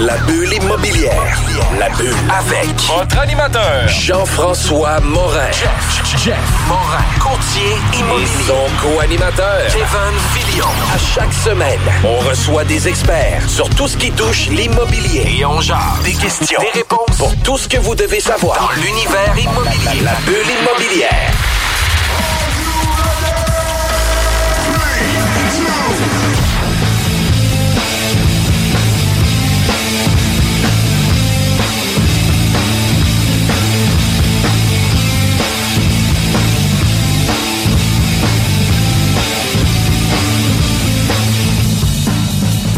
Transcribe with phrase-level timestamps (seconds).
[0.00, 1.38] La bulle immobilière.
[1.78, 5.50] La bulle avec Votre animateur, Jean-François Morin.
[5.52, 7.04] Jeff, Jeff Morin.
[7.20, 8.24] Courtier immobilier.
[8.24, 9.66] Et son co-animateur.
[9.66, 10.64] Kevin Filion.
[10.94, 15.36] À chaque semaine, on reçoit des experts sur tout ce qui touche l'immobilier.
[15.38, 15.76] Et on jase.
[16.02, 16.60] Des questions.
[16.60, 17.18] Des réponses.
[17.18, 20.02] Pour tout ce que vous devez savoir dans l'univers immobilier.
[20.02, 21.49] La bulle immobilière.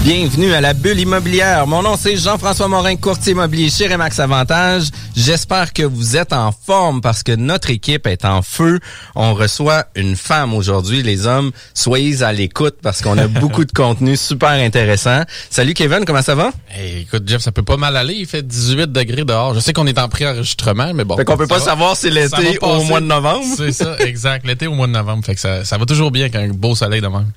[0.05, 1.65] Bienvenue à la bulle immobilière.
[1.69, 4.89] Mon nom c'est Jean-François Morin, courtier immobilier chez Remax Avantage.
[5.15, 8.81] J'espère que vous êtes en forme parce que notre équipe est en feu.
[9.15, 11.05] On reçoit une femme aujourd'hui.
[11.05, 15.23] Les hommes, soyez à l'écoute parce qu'on a beaucoup de contenu super intéressant.
[15.51, 16.51] Salut Kevin, comment ça va?
[16.75, 18.15] Hey, écoute, Jeff, ça peut pas mal aller.
[18.15, 19.55] Il fait 18 degrés dehors.
[19.55, 21.17] Je sais qu'on est en pré-enregistrement, mais bon.
[21.17, 21.65] Fait qu'on peut pas va.
[21.65, 23.45] savoir si l'été au mois de novembre.
[23.57, 24.45] C'est ça, exact.
[24.49, 25.25] L'été au mois de novembre.
[25.25, 27.31] Fait que ça, ça va toujours bien quand un beau soleil de même.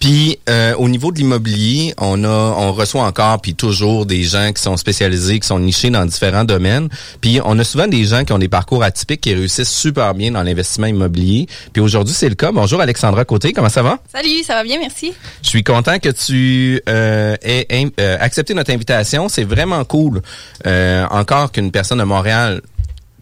[0.00, 4.50] Puis euh, au niveau de l'immobilier, on a on reçoit encore puis toujours des gens
[4.52, 6.88] qui sont spécialisés, qui sont nichés dans différents domaines.
[7.20, 10.30] Puis on a souvent des gens qui ont des parcours atypiques qui réussissent super bien
[10.30, 11.46] dans l'investissement immobilier.
[11.74, 12.50] Puis aujourd'hui, c'est le cas.
[12.50, 13.98] Bonjour Alexandra Côté, comment ça va?
[14.10, 15.12] Salut, ça va bien, merci.
[15.42, 17.66] Je suis content que tu euh, aies
[18.00, 19.28] euh, accepté notre invitation.
[19.28, 20.22] C'est vraiment cool.
[20.66, 22.62] Euh, encore qu'une personne de Montréal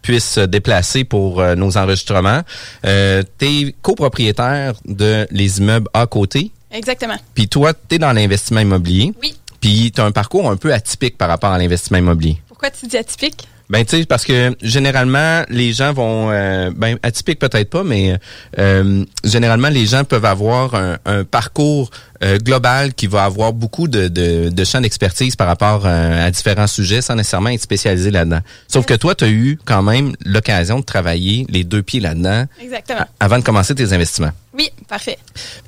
[0.01, 2.41] puisse se déplacer pour euh, nos enregistrements.
[2.85, 6.51] Euh, tu es copropriétaire de les immeubles à côté.
[6.71, 7.17] Exactement.
[7.33, 9.13] Puis toi, tu es dans l'investissement immobilier.
[9.21, 9.35] Oui.
[9.61, 12.41] Puis tu as un parcours un peu atypique par rapport à l'investissement immobilier.
[12.47, 13.47] Pourquoi tu dis atypique?
[13.69, 18.17] Ben tu sais parce que généralement les gens vont euh, ben atypique peut-être pas mais
[18.57, 21.91] euh, généralement les gens peuvent avoir un, un parcours
[22.23, 26.31] euh, global qui va avoir beaucoup de, de, de champs d'expertise par rapport euh, à
[26.31, 28.39] différents sujets sans nécessairement être spécialisé là-dedans.
[28.67, 32.45] Sauf que toi tu as eu quand même l'occasion de travailler les deux pieds là-dedans
[32.61, 33.05] Exactement.
[33.19, 34.31] avant de commencer tes investissements.
[34.53, 35.17] Oui, parfait.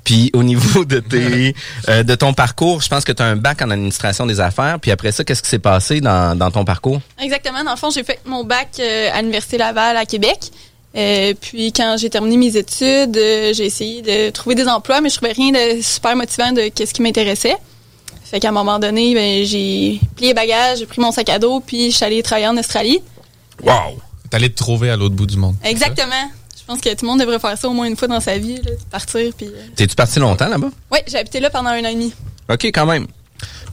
[0.03, 1.55] Puis au niveau de tes
[1.89, 4.79] euh, de ton parcours, je pense que tu as un bac en administration des affaires.
[4.79, 6.99] Puis après ça, qu'est-ce qui s'est passé dans, dans ton parcours?
[7.21, 7.63] Exactement.
[7.63, 10.51] Dans le fond, j'ai fait mon bac euh, à l'Université Laval à Québec.
[10.95, 15.09] Euh, puis quand j'ai terminé mes études, euh, j'ai essayé de trouver des emplois, mais
[15.09, 17.55] je trouvais rien de super motivant de qu'est-ce qui m'intéressait.
[18.25, 21.59] Fait qu'à un moment donné, ben, j'ai plié bagages, j'ai pris mon sac à dos,
[21.61, 22.99] puis je suis allée travailler en Australie.
[23.63, 23.99] Wow!
[24.29, 25.55] T'es allé te trouver à l'autre bout du monde.
[25.63, 26.29] Exactement.
[26.57, 28.37] Je pense que tout le monde devrait faire ça au moins une fois dans sa
[28.37, 29.33] vie, là, partir.
[29.35, 29.67] Puis, euh...
[29.75, 30.69] T'es-tu parti longtemps là-bas?
[30.91, 32.13] ouais, j'ai habité là pendant un an et demi.
[32.49, 33.07] OK, quand même.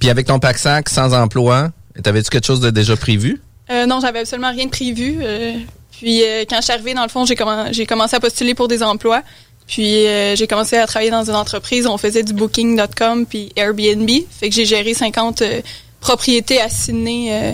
[0.01, 1.71] Puis avec ton pack-sac, sans emploi,
[2.03, 3.41] t'avais-tu quelque chose de déjà prévu?
[3.71, 5.19] Euh, non, j'avais absolument rien de prévu.
[5.23, 5.55] euh,
[5.99, 8.55] puis euh, quand je suis arrivée, dans le fond, j'ai commen- j'ai commencé à postuler
[8.55, 9.23] pour des emplois.
[9.67, 11.87] Puis euh, j'ai commencé à travailler dans une entreprise.
[11.87, 14.09] On faisait du Booking.com puis Airbnb.
[14.31, 15.61] Fait que j'ai géré 50 euh,
[16.01, 17.53] propriétés à Sydney euh,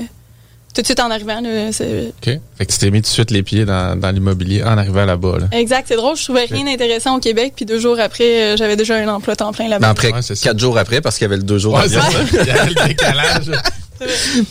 [0.74, 1.40] tout de suite en arrivant.
[1.40, 1.68] là.
[1.70, 2.24] OK?
[2.24, 5.04] Fait que tu t'es mis tout de suite les pieds dans, dans l'immobilier en arrivant
[5.04, 5.38] là-bas.
[5.40, 5.58] Là.
[5.58, 6.16] Exact, c'est drôle.
[6.16, 7.54] Je trouvais rien d'intéressant au Québec.
[7.56, 9.88] Puis deux jours après, euh, j'avais déjà un emploi temps plein Mais là-bas.
[9.88, 10.50] après, Ouais, c'est ça.
[10.50, 11.86] quatre jours après, parce qu'il y avait le deux jours Ouais.
[12.32, 13.50] Il y avait le décalage.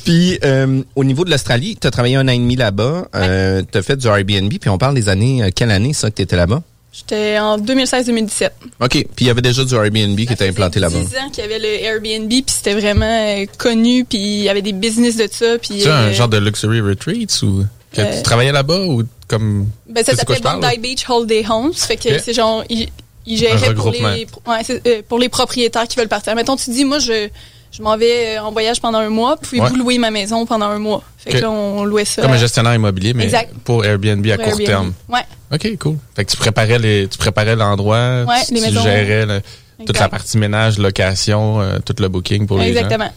[0.05, 3.07] Puis euh, au niveau de l'Australie, t'as travaillé un an et demi là-bas.
[3.15, 4.51] Euh, t'as fait du Airbnb.
[4.59, 5.43] Puis on parle des années...
[5.43, 6.61] euh, quelle année, ça, que t'étais là-bas?
[6.93, 8.49] J'étais en 2016-2017.
[8.81, 8.89] OK.
[8.89, 10.99] Puis il y avait déjà du Airbnb qui était implanté là-bas.
[10.99, 14.49] 10 ans qu'il y avait le Airbnb, puis c'était vraiment euh, connu, puis il y
[14.49, 15.57] avait des business de ça.
[15.59, 19.67] Puis, Tu un euh, genre de luxury retreats ou que tu travaillais là-bas ou comme.
[19.89, 21.73] Ben, ça Tu s'appelait Bondi Beach Holiday Homes.
[21.73, 22.21] Fait que Ok.
[22.23, 22.63] c'est genre,
[23.25, 26.35] géraient pour les, ouais, c'est, euh, pour les propriétaires qui veulent partir.
[26.35, 27.29] Mettons, tu dis, moi, je,
[27.75, 29.67] je m'en vais euh, en voyage pendant un mois, puis Ouais.
[29.69, 31.03] vous louez ma maison pendant un mois.
[31.17, 32.21] Fait que là, on louait ça.
[32.21, 33.51] Comme un gestionnaire immobilier, mais Exact.
[33.63, 34.65] pour Airbnb à pour court Airbnb.
[34.67, 34.93] terme.
[35.09, 35.21] Ouais.
[35.51, 35.97] OK, cool.
[36.15, 39.41] Fait que tu préparais les, tu préparais l'endroit, Ouais, tu, les tu gérais le-
[39.85, 42.79] toute la partie ménage, location, euh, tout le booking pour les gens.
[42.81, 43.11] Exactement.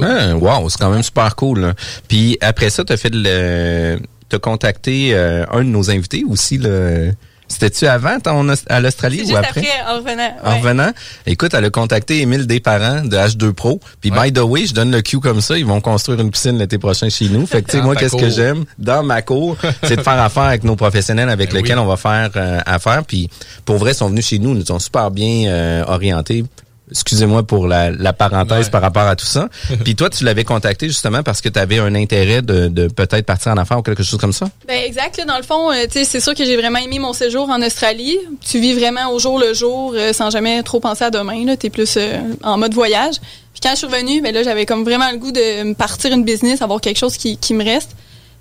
[0.00, 1.60] Ah, wow, c'est quand même super cool.
[1.60, 1.74] là.
[2.08, 3.98] Puis après ça, t'as fait le,
[4.28, 6.58] t'as contacté euh, un de nos invités aussi.
[6.58, 7.12] Là.
[7.54, 9.60] C'était-tu avant ton, à l'Australie ou juste après?
[9.60, 10.36] après, en revenant.
[10.44, 10.90] En revenant,
[11.26, 13.80] écoute, elle a contacté Émile Desparents de H2 Pro.
[14.00, 14.30] Puis Ouais.
[14.30, 16.78] by the way, je donne le cue comme ça, ils vont construire une piscine l'été
[16.78, 17.46] prochain chez nous.
[17.46, 20.42] Fait que tu sais moi qu'est-ce que j'aime dans ma cour, c'est de faire affaire
[20.44, 21.84] avec nos professionnels avec Ben lesquels oui.
[21.84, 23.04] on va faire euh, affaire.
[23.04, 23.30] Puis
[23.64, 26.44] pour vrai, ils sont venus chez nous, ils nous ont super bien euh, orientés.
[26.90, 28.70] Excusez-moi pour la, la parenthèse Ouais.
[28.70, 29.48] par rapport à tout ça.
[29.84, 33.24] Puis toi, tu l'avais contacté justement parce que tu avais un intérêt de, de peut-être
[33.24, 34.48] partir en affaires ou quelque chose comme ça?
[34.68, 35.16] Ben exact.
[35.16, 37.48] Là, dans le fond, euh, tu sais, c'est sûr que j'ai vraiment aimé mon séjour
[37.48, 38.18] en Australie.
[38.46, 41.44] Tu vis vraiment au jour le jour, euh, sans jamais trop penser à demain.
[41.46, 43.14] Là, t'es plus euh, en mode voyage.
[43.52, 46.12] Puis quand je suis revenue, ben là, j'avais comme vraiment le goût de me partir
[46.12, 47.92] une business, avoir quelque chose qui, qui me reste.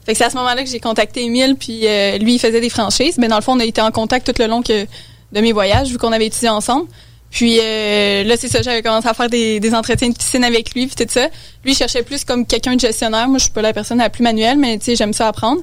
[0.05, 2.59] Fait que c'est à ce moment-là que j'ai contacté Émile, puis euh, lui, il faisait
[2.59, 3.17] des franchises.
[3.17, 5.53] Mais dans le fond, on a été en contact tout le long que, de mes
[5.53, 6.87] voyages, vu qu'on avait étudié ensemble.
[7.33, 10.75] Puis euh, là, c'est ça, j'avais commencé à faire des, des entretiens de piscine avec
[10.75, 11.25] lui, puis tout ça.
[11.65, 13.27] Lui, il cherchait plus comme quelqu'un de gestionnaire.
[13.27, 15.61] Moi, je suis pas la personne la plus manuelle, mais tu sais, j'aime ça apprendre.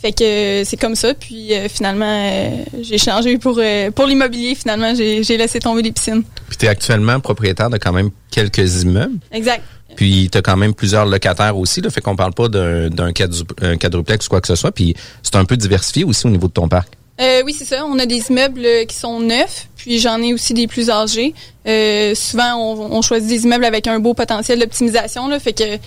[0.00, 1.12] Fait que euh, c'est comme ça.
[1.12, 4.54] Puis euh, finalement, euh, j'ai changé pour euh, pour l'immobilier.
[4.54, 6.22] Finalement, j'ai laissé tomber les piscines.
[6.48, 9.18] Puis tu es actuellement propriétaire de quand même quelques immeubles.
[9.32, 9.62] Exact.
[9.96, 11.80] Puis tu as quand même plusieurs locataires aussi.
[11.80, 14.70] Là, fait qu'on parle pas d'un d'un quadru- un quadruplex ou quoi que ce soit.
[14.72, 16.92] Puis c'est un peu diversifié aussi au niveau de ton parc.
[17.20, 17.84] Euh, oui, c'est ça.
[17.86, 21.34] On a des immeubles euh, qui sont neufs, puis j'en ai aussi des plus âgés.
[21.66, 25.28] Euh, souvent, on, on choisit des immeubles avec un beau potentiel d'optimisation.
[25.28, 25.78] Là, fait que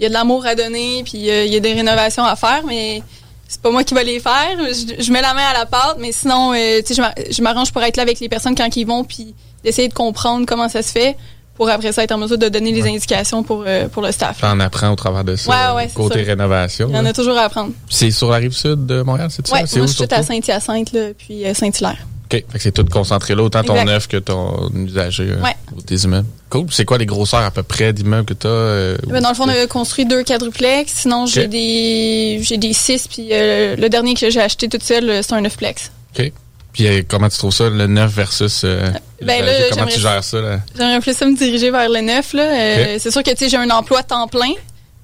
[0.00, 2.34] il y a de l'amour à donner, puis euh, il y a des rénovations à
[2.34, 3.02] faire, mais
[3.46, 4.56] c'est pas moi qui vais les faire.
[4.58, 7.98] Je, je mets la main à la pâte, mais sinon, euh, je m'arrange pour être
[7.98, 11.18] là avec les personnes quand ils vont, puis d'essayer de comprendre comment ça se fait,
[11.60, 14.40] pour après ça être en mesure de donner les indications pour euh, pour le staff.
[14.40, 15.50] T'en apprends au travers de ça.
[15.50, 16.30] Ouais, ouais, c'est côté ça.
[16.30, 16.86] rénovation.
[16.88, 17.72] Il y en a toujours à apprendre.
[17.90, 19.54] C'est sur la rive sud de Montréal, c'est ça?
[19.54, 20.14] Ouais, c'est moi où je suis surtout?
[20.14, 21.98] à Saint-Hyacinthe, puis euh, Saint-Hilaire.
[22.24, 22.30] OK.
[22.30, 23.84] Fait que c'est tout concentré là, autant ton Exact.
[23.92, 25.54] neuf que ton usager euh, Ouais.
[25.76, 26.28] ou tes immeubles.
[26.48, 26.64] Cool.
[26.70, 28.48] C'est quoi les grosseurs à peu près d'immeubles que t'as?
[28.48, 30.90] Euh, Ben, dans le fond, on a construit deux quadruplex.
[30.94, 33.06] Sinon, j'ai des j'ai des six.
[33.06, 35.90] Puis euh, le dernier que j'ai acheté toute seule, c'est un neufplex.
[36.18, 36.32] OK.
[36.72, 38.90] Puis euh, comment tu trouves ça, le neuf versus euh,
[39.22, 39.60] Ben, l'usager?
[39.60, 40.40] là, Comment tu gères ça?
[40.40, 40.60] Là?
[40.76, 42.32] J'aimerais plus ça me diriger vers le neuf.
[42.32, 42.42] Là.
[42.42, 44.52] Euh, C'est sûr que tu sais, j'ai un emploi temps plein.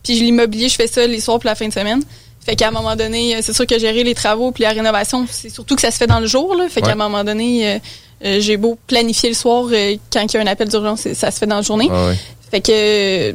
[0.04, 2.02] Puis l'immobilier, je fais ça les soirs pour la fin de semaine.
[2.44, 5.26] Fait qu'à un moment donné, euh, c'est sûr que gérer les travaux puis la rénovation,
[5.28, 6.54] c'est surtout que ça se fait dans le jour.
[6.54, 6.68] Là.
[6.68, 7.78] Fait qu'à un moment donné, euh,
[8.24, 11.30] euh, j'ai beau planifier le soir euh, quand il y a un appel d'urgence, ça
[11.32, 11.88] se fait dans la journée.
[11.90, 12.16] Ah ouais.
[12.48, 13.32] Fait que euh,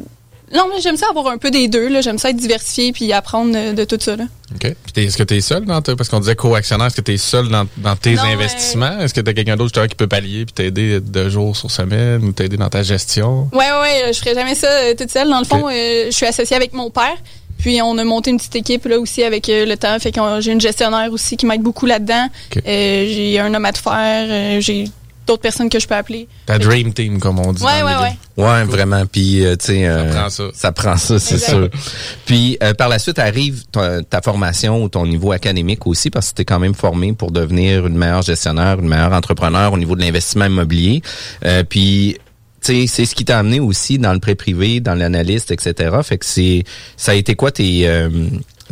[0.54, 1.88] non, mais j'aime ça avoir un peu des deux.
[1.88, 2.00] là.
[2.00, 4.16] J'aime ça être diversifié puis apprendre euh, de tout ça.
[4.16, 4.24] Là.
[4.54, 4.74] OK.
[4.94, 7.14] Puis est-ce que tu es seul dans ta- parce qu'on disait co-actionnaire, est-ce que tu
[7.14, 8.98] es seul dans, dans tes Non, investissements?
[9.00, 12.22] Est-ce que tu as quelqu'un d'autre qui peut pallier puis t'aider de jours sur semaine
[12.24, 13.48] ou t'aider dans ta gestion?
[13.52, 15.28] Ouais, ouais, ouais, je ferais jamais ça euh, toute seule.
[15.30, 17.16] Dans le fond, euh, je suis associée avec mon père.
[17.58, 19.96] Puis on a monté une petite équipe là aussi avec euh, le temps.
[20.00, 22.26] Fait que j'ai une gestionnaire aussi qui m'aide beaucoup là-dedans.
[22.66, 24.60] J'ai un homme à tout faire.
[24.60, 24.84] j'ai
[25.26, 26.28] d'autres personnes que je peux appeler.
[26.46, 27.62] Ta dream team, comme on dit.
[27.62, 28.02] Ouais, dans le ouais,
[28.36, 28.44] ouais.
[28.44, 29.04] Ouais, vraiment.
[29.06, 30.44] Puis, euh, tu sais, euh, prend ça.
[30.54, 31.48] Ça prend ça, c'est Exact.
[31.50, 31.68] sûr.
[32.26, 36.30] Puis, euh, par la suite arrive ta, ta formation ou ton niveau académique aussi, parce
[36.30, 39.78] que tu es quand même formé pour devenir une meilleure gestionnaire, une meilleure entrepreneur au
[39.78, 41.02] niveau de l'investissement immobilier.
[41.44, 42.18] Euh, puis,
[42.64, 45.96] tu sais, c'est ce qui t'a amené aussi dans le prêt privé, dans l'analyste, etc.
[46.02, 46.64] Fait que c'est,
[46.96, 48.08] ça a été quoi tes, euh,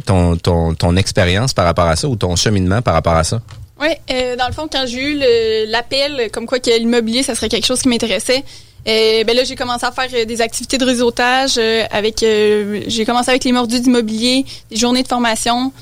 [0.06, 3.40] ton, ton, ton expérience par rapport à ça ou ton cheminement par rapport à ça?
[3.80, 7.48] Oui, euh, dans le fond, quand j'ai eu l'appel comme quoi que l'immobilier, ça serait
[7.48, 8.44] quelque chose qui m'intéressait,
[8.88, 12.22] euh, ben là, j'ai commencé à faire euh, des activités de réseautage euh, avec.
[12.22, 15.72] euh, j'ai commencé avec les mordus d'immobilier, des journées de formation.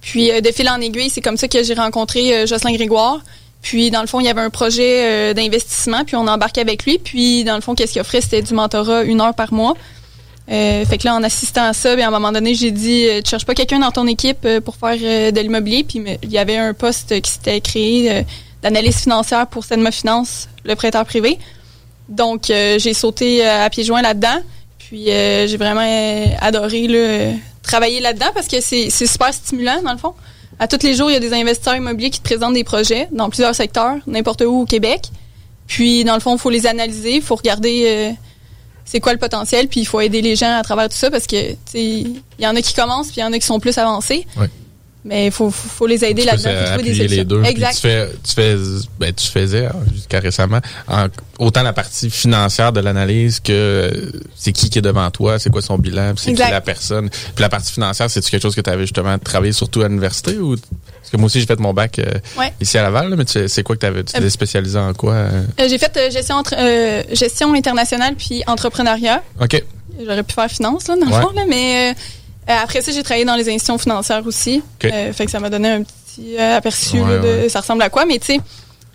[0.00, 3.20] Puis euh, de fil en aiguille, c'est comme ça que j'ai rencontré Jocelyn Grégoire.
[3.62, 6.98] Puis dans le fond, il y avait un projet d'investissement, puis on embarquait avec lui.
[6.98, 9.74] Puis dans le fond, qu'est-ce qu'il offrait, c'était du mentorat une heure par mois.
[10.50, 13.06] Euh, fait que là, en assistant à ça, bien, à un moment donné, j'ai dit,
[13.06, 15.84] euh, tu cherches pas quelqu'un dans ton équipe euh, pour faire euh, de l'immobilier.
[15.84, 18.24] Puis il y avait un poste qui s'était créé
[18.62, 21.38] d'analyse financière pour Sedma Finance, le prêteur privé.
[22.08, 24.42] Donc, j'ai sauté à pieds joints là-dedans.
[24.78, 25.86] Puis j'ai vraiment
[26.40, 27.32] adoré là,
[27.62, 30.14] travailler là-dedans parce que c'est super stimulant, dans le fond.
[30.58, 33.08] À tous les jours, il y a des investisseurs immobiliers qui te présentent des projets
[33.10, 35.08] dans plusieurs secteurs, n'importe où au Québec.
[35.66, 38.14] Puis, dans le fond, il faut les analyser, il faut regarder
[38.84, 41.26] c'est quoi le potentiel, puis il faut aider les gens à travers tout ça parce
[41.26, 43.60] que tu il y en a qui commencent, puis il y en a qui sont
[43.60, 44.26] plus avancés.
[44.36, 44.48] Ouais.
[45.04, 46.74] Mais il faut, faut, faut les aider Tu là-dedans.
[46.76, 47.42] trouver des les deux.
[47.42, 47.74] Exact.
[47.74, 48.56] Tu, fais, tu, fais,
[49.00, 51.08] ben, tu faisais hein, jusqu'à récemment en-
[51.40, 55.60] autant la partie financière de l'analyse que c'est qui qui est devant toi, c'est quoi
[55.60, 57.10] son bilan, c'est qui la personne.
[57.10, 60.38] Puis la partie financière, c'est quelque chose que tu avais justement travaillé surtout à l'université
[60.38, 60.54] ou
[61.02, 62.04] parce que moi aussi j'ai fait mon bac euh,
[62.38, 62.52] Ouais.
[62.60, 64.78] ici à Laval, là, mais tu- c'est quoi que tu avais tu t'es Euh, spécialisé
[64.78, 65.42] en quoi euh?
[65.60, 69.22] Euh, j'ai fait euh, gestion, entre- euh, gestion internationale puis entrepreneuriat.
[69.40, 69.62] OK.
[70.00, 71.94] J'aurais pu faire finance, là, dans le fond, là, mais
[72.46, 74.62] après ça, j'ai travaillé dans les institutions financières aussi.
[74.82, 74.90] OK.
[74.90, 77.82] Euh, fait que ça m'a donné un petit euh, aperçu Ouais, là, de ça ressemble
[77.82, 78.04] à quoi.
[78.06, 78.40] Mais tu sais,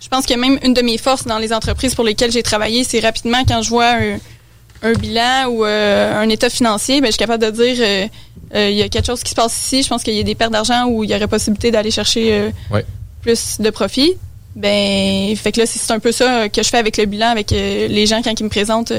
[0.00, 2.84] je pense que même une de mes forces dans les entreprises pour lesquelles j'ai travaillé,
[2.84, 4.18] c'est rapidement quand je vois un,
[4.82, 8.06] un bilan ou euh, un état financier, ben, je suis capable de dire euh,
[8.54, 9.82] euh, il y a quelque chose qui se passe ici.
[9.82, 12.32] Je pense qu'il y a des pertes d'argent où il y aurait possibilité d'aller chercher
[12.32, 12.84] euh, Ouais.
[13.22, 14.14] plus de profit.
[14.56, 17.28] Ben, fait que là, c'est un peu ça euh, que je fais avec le bilan,
[17.28, 18.92] avec euh, les gens quand ils me présentent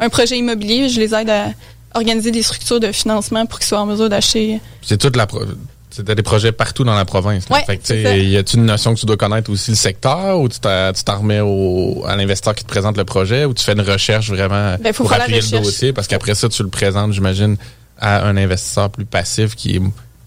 [0.00, 0.88] un projet immobilier.
[0.88, 1.48] Je les aide à
[1.94, 4.60] organiser des structures de financement pour qu'ils soient en mesure d'acheter.
[4.82, 5.26] C'est toute la
[5.94, 7.44] c'était des projets partout dans la province.
[7.50, 10.48] Ouais, fait que, y a-tu une notion que tu dois connaître aussi le secteur ou
[10.48, 13.80] tu t'en remets au, à l'investisseur qui te présente le projet ou tu fais une
[13.80, 15.92] recherche vraiment Ben, faut pour appuyer le dossier?
[15.92, 17.56] Parce qu'après ça, tu le présentes, j'imagine,
[18.00, 19.80] à un investisseur plus passif qui,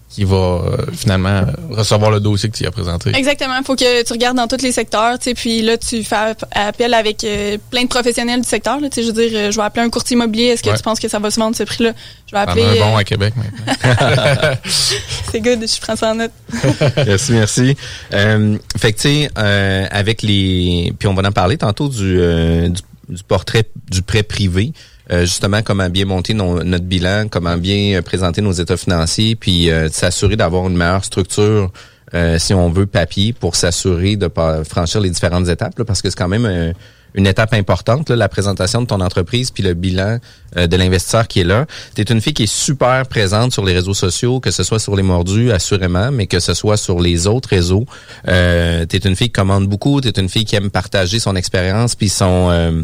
[0.08, 3.14] qui va euh, finalement recevoir le dossier que tu y as présenté.
[3.14, 3.54] Exactement.
[3.58, 6.16] Il faut que tu regardes dans tous les secteurs, tu sais, puis là, tu fais
[6.16, 8.80] app- appel avec euh, plein de professionnels du secteur.
[8.80, 10.44] Là, tu sais, je veux dire, euh, je vais appeler un courtier immobilier.
[10.46, 10.76] Est-ce que Ouais.
[10.76, 11.92] tu penses que ça va se vendre ce prix-là?
[12.26, 12.62] Je vais appeler.
[12.64, 14.54] un bon euh, à Québec maintenant.
[14.64, 16.32] c'est good, je prends ça en note.
[17.06, 17.76] Merci, merci.
[18.12, 22.18] Euh, fait que tu sais, euh, avec les, puis on va en parler tantôt du,
[22.20, 24.72] euh, du, du portrait du prêt privé.
[25.10, 29.36] Euh, justement, comment bien monter nos- notre bilan, comment bien euh, présenter nos états financiers,
[29.36, 31.70] puis euh, s'assurer d'avoir une meilleure structure,
[32.38, 36.08] si on veut, papier, pour s'assurer de pas franchir les différentes étapes, là, parce que
[36.08, 36.72] c'est quand même
[37.14, 40.18] une étape importante, là, la présentation de ton entreprise, puis le bilan
[40.56, 41.66] euh, de l'investisseur qui est là.
[41.94, 44.78] Tu es une fille qui est super présente sur les réseaux sociaux, que ce soit
[44.78, 47.86] sur les mordus, assurément, mais que ce soit sur les autres réseaux.
[48.28, 51.18] Euh, tu es une fille qui commande beaucoup, tu es une fille qui aime partager
[51.18, 52.82] son expérience puis son euh,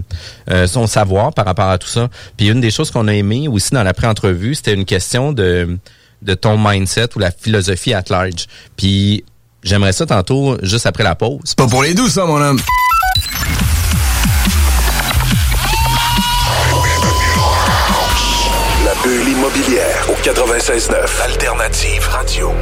[0.51, 2.09] euh, son savoir par rapport à tout ça.
[2.37, 5.79] Puis une des choses qu'on a aimé aussi dans la pré-entrevue, c'était une question de
[6.23, 8.47] de ton mindset ou la philosophie at large.
[8.77, 9.25] Puis
[9.63, 11.55] j'aimerais ça tantôt juste après la pause.
[11.55, 12.61] Pas pour les doux, ça, mon homme.
[19.05, 22.53] Bulle immobilière au 96.9 Alternative Radio.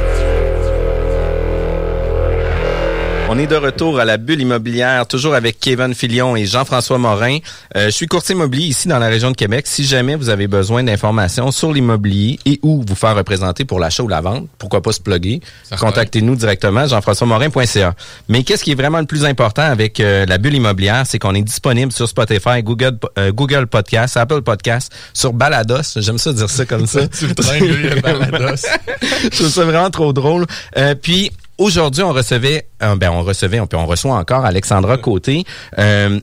[3.29, 7.39] On est de retour à la bulle immobilière, toujours avec Kevin Filion et Jean-François Morin.
[7.75, 9.65] Euh, je suis courtier immobilier ici dans la région de Québec.
[9.65, 14.03] Si jamais vous avez besoin d'informations sur l'immobilier et où vous faire représenter pour l'achat
[14.03, 15.39] ou la vente, pourquoi pas se plugger,
[15.79, 17.95] contactez-nous directement, jean-françois-morin.ca.
[18.29, 21.33] Mais qu'est-ce qui est vraiment le plus important avec euh, la bulle immobilière, c'est qu'on
[21.33, 25.93] est disponible sur Spotify, Google, euh, Google Podcast, Apple Podcast, sur Balados.
[25.95, 27.07] J'aime ça dire ça comme ça.
[27.07, 28.67] Tu le traînes, balados.
[29.23, 30.45] je trouve ça vraiment trop drôle.
[30.77, 34.97] Euh, puis aujourd'hui, on recevait, euh, ben on recevait, on, puis on reçoit encore Alexandra
[34.97, 35.43] Côté.
[35.77, 36.19] Euh,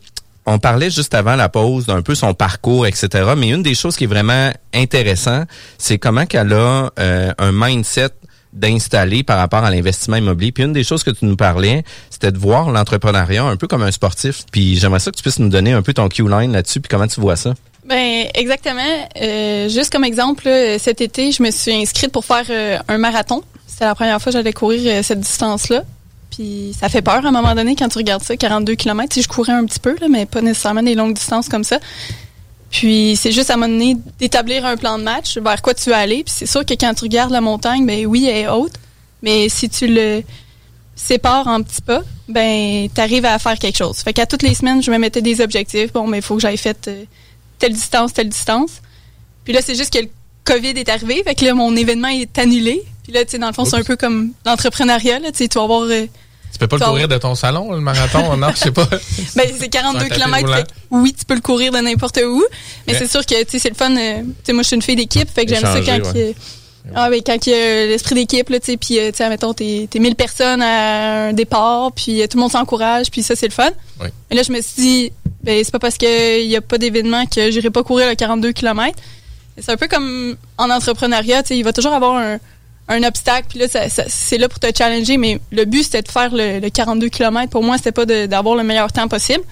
[0.46, 3.08] on parlait juste avant la pause d'un peu son parcours, etc.
[3.36, 5.44] Mais une des choses qui est vraiment intéressant,
[5.78, 8.10] c'est comment qu'elle a euh, un mindset
[8.52, 10.50] d'installer par rapport à l'investissement immobilier.
[10.50, 13.82] Puis une des choses que tu nous parlais, c'était de voir l'entrepreneuriat un peu comme
[13.82, 14.44] un sportif.
[14.50, 17.06] Puis j'aimerais ça que tu puisses nous donner un peu ton Q-line là-dessus, puis comment
[17.06, 17.54] tu vois ça.
[17.84, 19.08] Ben exactement.
[19.20, 23.42] Euh, juste comme exemple, cet été, je me suis inscrite pour faire euh, un marathon.
[23.70, 25.84] C'était la première fois que j'allais courir euh, cette distance-là.
[26.30, 29.12] Puis ça fait peur à un moment donné quand tu regardes ça, 42 km.
[29.12, 31.78] Si je courais un petit peu, mais pas nécessairement des longues distances comme ça.
[32.70, 35.90] Puis c'est juste à un moment donné d'établir un plan de match vers quoi tu
[35.90, 36.22] vas aller.
[36.24, 38.74] Puis c'est sûr que quand tu regardes la montagne, ben oui, elle est haute.
[39.22, 40.22] Mais si tu le
[40.94, 43.98] sépares en petits pas, ben t'arrives à faire quelque chose.
[43.98, 45.92] Fait qu'à toutes les semaines, je me mettais des objectifs.
[45.92, 47.04] Bon, mais il faut que j'aille fait euh,
[47.58, 48.82] telle distance, telle distance.
[49.44, 50.08] Puis là, c'est juste que le
[50.44, 51.22] COVID est arrivé.
[51.24, 52.82] Fait que là, mon événement est annulé.
[53.10, 55.18] Puis là, tu sais, dans le fond, c'est un peu comme l'entrepreneuriat.
[55.18, 55.82] Là, tu sais, tu vas avoir...
[55.82, 56.06] euh,
[56.52, 58.36] Tu peux pas le courir de ton salon, le marathon?
[58.36, 58.86] Non, je sais pas.
[59.34, 60.54] ben, c'est 42 Un tapis km.
[60.54, 62.44] fait oui, tu peux le courir de n'importe où.
[62.86, 63.90] Mais Mais- c'est sûr que, tu sais, c'est le fun.
[63.96, 65.28] euh, tu sais, moi, je suis une fille d'équipe.
[65.28, 66.12] Fait que j'aime ça quand ouais.
[66.14, 66.34] il y a-
[66.94, 69.28] ah, ben, quand il y a l'esprit d'équipe, là, tu sais, puis, euh, tu sais,
[69.28, 73.34] mettons, t'es, t'es 1000 personnes à un départ, puis tout le monde s'encourage, puis ça,
[73.34, 73.70] c'est le fun.
[74.00, 74.06] Oui.
[74.30, 75.12] Et là, je me suis dit,
[75.42, 78.52] ben, c'est pas parce qu'il y a pas d'événement que j'irai pas courir le 42
[78.52, 78.96] km.
[79.58, 82.38] C'est un peu comme en entrepreneuriat, tu sais, il va toujours avoir un,
[82.90, 86.02] un obstacle, puis là, ça- ça- c'est là pour te challenger, mais le but, c'était
[86.02, 87.48] de faire le, le 42 km.
[87.50, 89.42] Pour moi, c'était pas de- d'avoir le meilleur temps possible.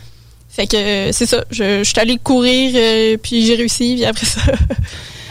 [0.50, 4.04] Fait que euh, c'est ça, je, je suis allée courir, euh, puis j'ai réussi, puis
[4.04, 4.40] après ça,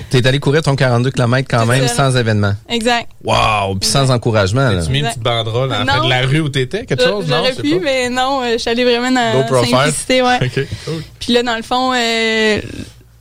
[0.10, 2.54] T'es allé courir ton 42 km quand même sans événement.
[2.70, 3.10] exact.
[3.26, 3.76] Wow!
[3.76, 4.70] Puis sans encouragement.
[4.70, 4.82] là.
[4.86, 6.06] Tu mis une petite banderole en fait Non.
[6.06, 7.28] de la rue où t'étais, quelque chose?
[7.28, 7.84] Non, J'aurais je sais pu, pas.
[7.84, 10.38] mais non, euh, je suis allée vraiment dans la simplicité, ouais.
[10.44, 11.04] OK, cool.
[11.20, 12.62] Puis là, dans le fond, euh,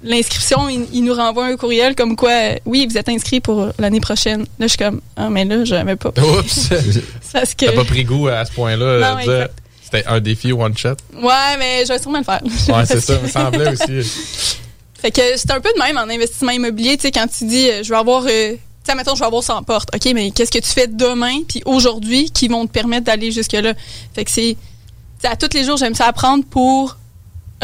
[0.06, 3.68] l'inscription, il, il nous renvoie un courriel comme quoi, euh, oui, vous êtes inscrit pour
[3.78, 4.40] l'année prochaine.
[4.58, 6.08] Là, je suis comme, ah, mais là, j'avais pas.
[6.08, 6.46] Oups!
[6.46, 7.66] C'est Parce que.
[7.66, 9.00] T'as pas pris goût à ce point-là.
[9.00, 9.62] Non, de dire, exact.
[9.82, 10.96] C'était un défi one shot?
[11.14, 12.40] Ouais, mais je vais sûrement le faire.
[12.42, 14.56] Ouais, c'est ça, me semblait aussi.
[15.00, 17.70] Fait que c'est un peu de même en investissement immobilier, tu sais, quand tu dis,
[17.70, 19.90] euh, je vais avoir, euh, tu sais, mettons, je vais avoir 100 portes.
[19.94, 23.74] OK, mais qu'est-ce que tu fais demain puis aujourd'hui qui vont te permettre d'aller jusque-là?
[24.14, 26.96] Fait que c'est, tu sais, à tous les jours, j'aime ça apprendre pour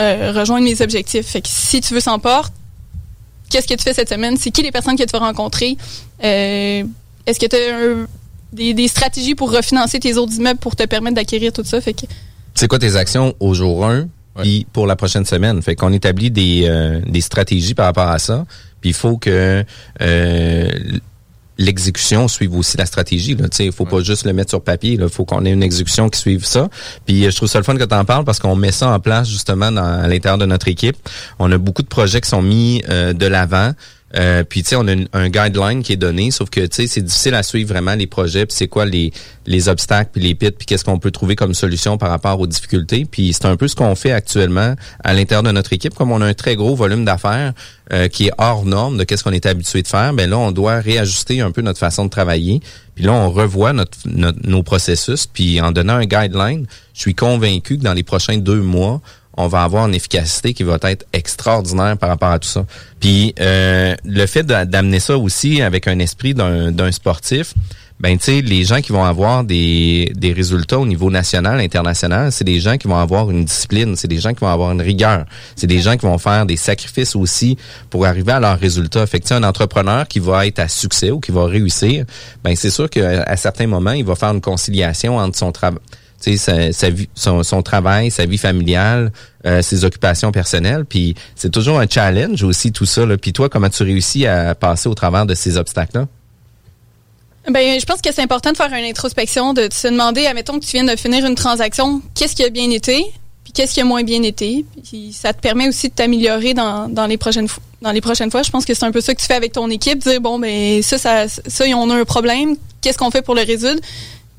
[0.01, 1.27] euh, rejoindre mes objectifs.
[1.27, 2.53] Fait que si tu veux 100 portes,
[3.51, 4.37] qu'est-ce que tu fais cette semaine?
[4.37, 5.77] C'est qui les personnes que tu vas rencontrer?
[6.25, 6.85] Euh,
[7.27, 8.07] Est-ce que tu as
[8.53, 11.81] des, des stratégies pour refinancer tes autres immeubles pour te permettre d'acquérir tout ça?
[11.81, 12.07] Fait que
[12.55, 14.43] C'est quoi tes actions au jour 1 Ouais.
[14.45, 15.61] puis pour la prochaine semaine?
[15.61, 18.47] Fait qu'on établit des, euh, des stratégies par rapport à ça.
[18.81, 19.63] Puis il faut que
[20.01, 20.71] euh,
[21.59, 23.35] l'exécution suive aussi la stratégie.
[23.35, 23.47] Là.
[23.59, 24.99] Il faut pas juste le mettre sur papier.
[25.01, 26.69] Il faut qu'on ait une exécution qui suive ça.
[27.07, 28.89] Puis euh, je trouve ça le fun que tu en parles parce qu'on met ça
[28.89, 30.97] en place justement dans, à l'intérieur de notre équipe.
[31.39, 33.73] On a beaucoup de projets qui sont mis euh, de l'avant.
[34.17, 36.69] Euh, puis tu sais, on a une- un guideline qui est donné, sauf que tu
[36.83, 39.13] sais, c'est difficile à suivre vraiment les projets, puis c'est quoi les
[39.45, 42.47] les obstacles, puis les pits, puis qu'est-ce qu'on peut trouver comme solution par rapport aux
[42.47, 43.05] difficultés.
[43.11, 46.21] Puis c'est un peu ce qu'on fait actuellement à l'intérieur de notre équipe, comme on
[46.21, 47.53] a un très gros volume d'affaires
[47.93, 50.13] euh, qui est hors norme de qu'est-ce qu'on est habitué de faire.
[50.15, 52.61] Ben là, on doit réajuster un peu notre façon de travailler.
[52.95, 57.15] Puis là, on revoit notre, notre- nos processus, puis en donnant un guideline, je suis
[57.17, 59.01] convaincu que dans les prochains deux mois
[59.37, 62.67] on va avoir une efficacité qui va être extraordinaire par rapport à tout ça.
[63.01, 67.55] Puis euh, le fait d'a- d'amener ça aussi avec un esprit d'un sportif,
[68.01, 72.33] ben tu sais, les gens qui vont avoir des, des résultats au niveau national, international,
[72.33, 74.83] c'est des gens qui vont avoir une discipline, c'est des gens qui vont avoir une
[74.83, 75.25] rigueur,
[75.55, 77.57] c'est des gens qui vont faire des sacrifices aussi
[77.91, 79.07] pour arriver à leurs résultats.
[79.07, 82.05] Fait un entrepreneur qui va être à succès ou qui va réussir,
[82.43, 85.79] ben c'est sûr qu'à certains moments, il va faire une conciliation entre son travail
[87.15, 89.13] son, travail, sa vie familiale,
[89.47, 90.85] euh, ses occupations personnelles.
[90.85, 93.05] Puis c'est toujours un challenge aussi tout ça.
[93.21, 96.07] Puis toi, comment tu réussis à passer au travers de ces obstacles-là?
[97.51, 100.65] Ben, je pense que c'est important de faire une introspection, de se demander, admettons que
[100.65, 103.05] tu viens de finir une transaction, qu'est-ce qui a bien été,
[103.43, 104.65] puis qu'est-ce qui a moins bien été.
[104.85, 107.63] Puis ça te permet aussi de t'améliorer dans, dans les prochaines fois.
[107.81, 109.51] Dans les prochaines fois, je pense que c'est un peu ça que tu fais avec
[109.51, 113.23] ton équipe, dire bon ben ça, ça, ça, on a un problème, qu'est-ce qu'on fait
[113.23, 113.81] pour le résoudre?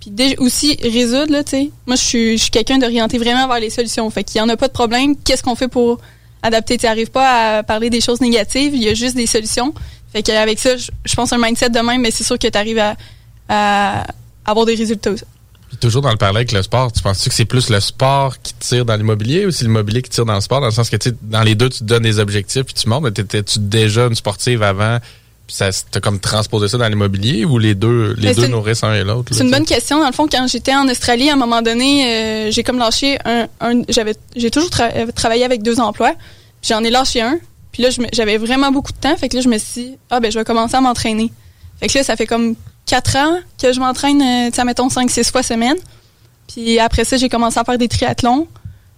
[0.04, 1.72] Puis aussi résoudre là, tu sais.
[1.86, 4.10] Moi, je suis, quelqu'un d'orienté vraiment vers les solutions.
[4.10, 5.16] Fait qu'il y en a pas de problème.
[5.16, 6.00] Qu'est-ce qu'on fait pour
[6.42, 6.78] adapter?
[6.78, 8.76] Tu n'arrives pas à parler des choses négatives.
[8.76, 9.74] Il y a juste des solutions.
[10.12, 12.82] Fait qu'avec ça, je, pense un mindset de même, mais c'est sûr que tu arrives
[13.50, 14.06] à,
[14.46, 15.12] avoir des résultats.
[15.12, 15.24] aussi.
[15.70, 18.40] Puis toujours dans le parallèle avec le sport, tu penses-tu que c'est plus le sport
[18.42, 20.60] qui tire dans l'immobilier ou c'est l'immobilier qui tire dans le sport?
[20.60, 22.90] Dans le sens que, tu dans les deux, tu te donnes des objectifs puis tu
[22.90, 25.00] montes, mais t'étais-tu déjà une sportive avant
[25.56, 28.84] ça t'as comme transposé ça dans l'immobilier ou les deux, les Mais deux une- nourrissent
[28.84, 29.34] un et l'autre?
[29.36, 30.00] C'est une bonne question.
[30.00, 33.20] Dans le fond, quand j'étais en Australie, à un moment donné, euh, j'ai comme lâché
[33.26, 33.48] un.
[33.62, 36.14] un- j'avais, j'ai toujours tra- euh, travaillé avec deux emplois.
[36.64, 37.38] J'en ai lâché un.
[37.72, 39.16] Puis là, j'avais vraiment beaucoup de temps.
[39.16, 41.32] Fait que là, je me suis dit, ah, ben, je vais commencer à m'entraîner.
[41.80, 42.56] Fait que là, ça fait comme
[42.88, 45.78] quatre ans que je m'entraîne, euh, tu sais, mettons, cinq, six fois semaine.
[46.52, 48.48] Puis après ça, j'ai commencé à faire des triathlons.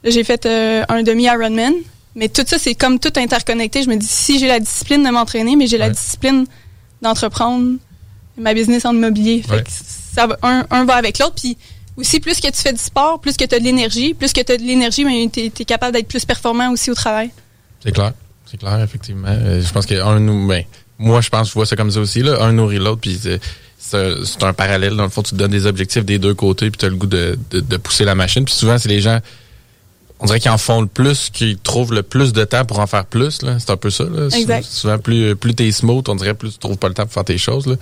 [0.03, 1.73] Là, j'ai fait euh, un demi-Ironman.
[2.15, 3.83] Mais tout ça, c'est comme tout interconnecté.
[3.83, 5.91] Je me dis, si j'ai la discipline de m'entraîner, mais j'ai la Ouais.
[5.93, 6.45] discipline
[7.01, 7.73] d'entreprendre
[8.37, 9.43] ma business en immobilier.
[9.43, 9.63] Fait Ouais.
[9.63, 11.35] que ça va, un, un va avec l'autre.
[11.35, 11.57] Puis
[11.97, 14.41] aussi, plus que tu fais du sport, plus que tu as de l'énergie, plus que
[14.41, 17.31] tu as de l'énergie, mais tu es, capable d'être plus performant aussi au travail.
[17.83, 18.13] C'est clair.
[18.49, 19.27] C'est clair, effectivement.
[19.29, 20.47] Euh, je pense qu'un nous.
[20.47, 20.63] Ben,
[20.97, 22.21] moi, je pense que je vois ça comme ça aussi.
[22.21, 22.41] Là.
[22.43, 23.39] Un nourrit l'autre, puis c'est-
[23.77, 24.95] c'est un, c'est un parallèle.
[24.95, 26.95] Dans le fond, tu te donnes des objectifs des deux côtés, puis tu as le
[26.95, 28.45] goût de, de, de pousser la machine.
[28.45, 29.19] Puis souvent, c'est les gens.
[30.19, 32.87] On dirait qu'ils en font le plus, qu'ils trouvent le plus de temps pour en
[32.87, 33.41] faire plus.
[33.41, 33.57] là.
[33.59, 34.05] C'est un peu ça.
[34.05, 34.27] Là.
[34.35, 34.65] Exact.
[34.65, 37.25] Souvent, plus, plus t'es smooth, on dirait plus tu trouves pas le temps pour faire
[37.25, 37.67] tes choses.
[37.67, 37.75] Là.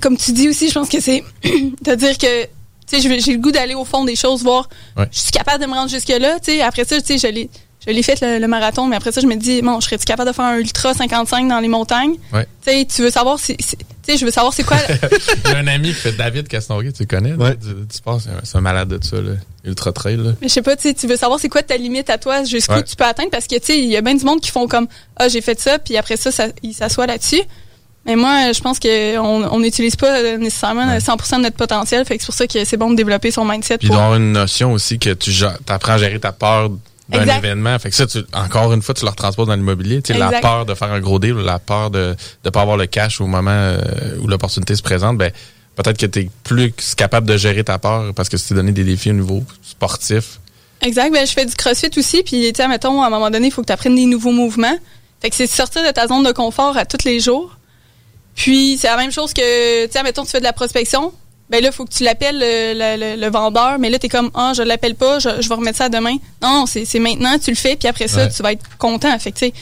[0.00, 2.46] Comme tu dis aussi, je pense que c'est de dire que
[2.92, 5.06] j'ai le goût d'aller au fond des choses, voir Ouais.
[5.12, 6.38] je suis capable de me rendre jusque-là.
[6.40, 6.60] tu sais.
[6.60, 7.48] Après ça, tu sais, je l'ai
[7.86, 10.04] je l'ai fait le, le marathon, mais après ça, je me dis, bon, je serais-tu
[10.04, 12.14] capable de faire un ultra 55 dans les montagnes?
[12.32, 12.46] Ouais.
[12.64, 14.76] Tu sais, tu veux savoir si, si- tu sais, je veux savoir c'est quoi.
[15.46, 17.32] J'ai un ami qui fait David Castonguay, tu le connais?
[17.34, 17.56] Ouais.
[17.56, 19.32] Du, du sport, c'est un, malade de ça, là.
[19.64, 20.16] Ultra trail.
[20.16, 20.32] Là.
[20.40, 22.44] Mais je sais pas, tu sais, tu veux savoir c'est quoi ta limite à toi,
[22.44, 22.82] jusqu'où Ouais.
[22.84, 24.66] tu peux atteindre, parce que, tu sais, il y a bien du monde qui font
[24.66, 27.42] comme, ah, j'ai fait ça, puis après ça, ça ils s'assoient là-dessus.
[28.06, 28.88] Mais moi, je pense qu'on
[29.50, 30.98] on n'utilise pas euh, nécessairement Ouais.
[30.98, 33.44] 100% de notre potentiel, fait que c'est pour ça que c'est bon de développer son
[33.44, 33.76] mindset.
[33.76, 35.30] Puis il pour- doit y avoir une notion aussi que tu
[35.68, 36.70] apprends à gérer ta peur
[37.10, 37.78] d'un événement.
[37.78, 40.02] Fait que ça, tu, encore une fois, tu le retransposes dans l'immobilier.
[40.02, 42.76] Tu sais, la peur de faire un gros deal, la peur de ne pas avoir
[42.76, 43.78] le cash au moment euh,
[44.20, 45.32] où l'opportunité se présente, ben
[45.76, 48.72] peut-être que tu es plus capable de gérer ta peur parce que tu t'es donné
[48.72, 50.40] des défis au niveau sportif.
[50.82, 51.12] Exact.
[51.12, 52.22] Ben, je fais du crossfit aussi.
[52.22, 54.32] Puis, tu sais, mettons, à un moment donné, il faut que tu apprennes des nouveaux
[54.32, 54.76] mouvements.
[55.20, 57.56] Fait que c'est sortir de ta zone de confort à tous les jours.
[58.34, 61.12] Puis, c'est la même chose que, tu sais, mettons, tu fais de la prospection.
[61.50, 63.78] Ben là, il faut que tu l'appelles le, le- le- le vendeur.
[63.78, 66.16] Mais là, tu es comme, ah, je l'appelle pas, je, je vais remettre ça demain.
[66.42, 67.76] Non, c'est c'est maintenant, tu le fais.
[67.76, 68.30] Puis après ça, Ouais.
[68.30, 69.18] tu vas être content.
[69.18, 69.52] Fait que, tu sais,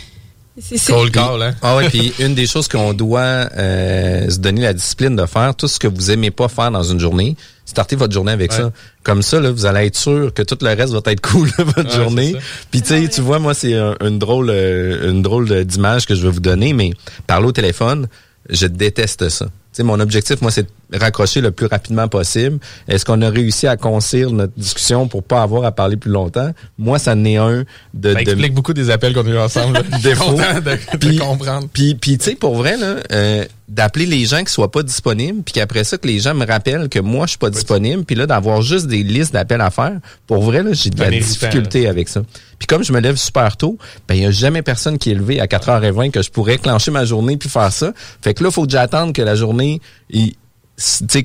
[0.61, 1.55] C'est- Cold call, hein?
[1.63, 3.21] Ah ouais, puis une des choses qu'on doit
[3.57, 6.83] euh, se donner la discipline de faire, tout ce que vous aimez pas faire dans
[6.83, 8.57] une journée, startez votre journée avec Ouais.
[8.59, 8.73] ça.
[9.05, 11.63] Comme ça, là, vous allez être sûr que tout le reste va être cool de
[11.63, 12.35] votre Ouais, journée.
[12.73, 16.07] Puis tu sais, tu vois, moi, c'est un- une drôle, euh, une drôle de- d'image
[16.07, 16.91] que je vais vous donner, mais
[17.29, 18.09] parler au téléphone,
[18.51, 19.45] je déteste ça.
[19.47, 22.59] Tu sais, mon objectif, moi, c'est de raccrocher le plus rapidement possible.
[22.89, 26.51] Est-ce qu'on a réussi à concire notre discussion pour pas avoir à parler plus longtemps?
[26.79, 29.83] Moi, ça n'est un de, Ça de explique beaucoup des appels qu'on a eu ensemble.
[30.03, 30.33] Défaut.
[30.35, 31.69] de, de Puis- comprendre.
[31.73, 35.43] Puis, puis tu sais, pour vrai, là, euh, d'appeler les gens qui soient pas disponibles,
[35.43, 38.17] puis qu'après ça, que les gens me rappellent que moi, je suis pas disponible, puis
[38.17, 41.87] là, d'avoir juste des listes d'appels à faire, pour vrai, là, j'ai de la difficulté
[41.87, 42.23] avec ça.
[42.59, 43.77] Puis comme je me lève super tôt,
[44.09, 46.91] ben, il y a jamais personne qui est levé à 4h20 que je pourrais clencher
[46.91, 47.93] ma journée puis faire ça.
[48.23, 49.81] Fait que là, faut que j'attende que la journée,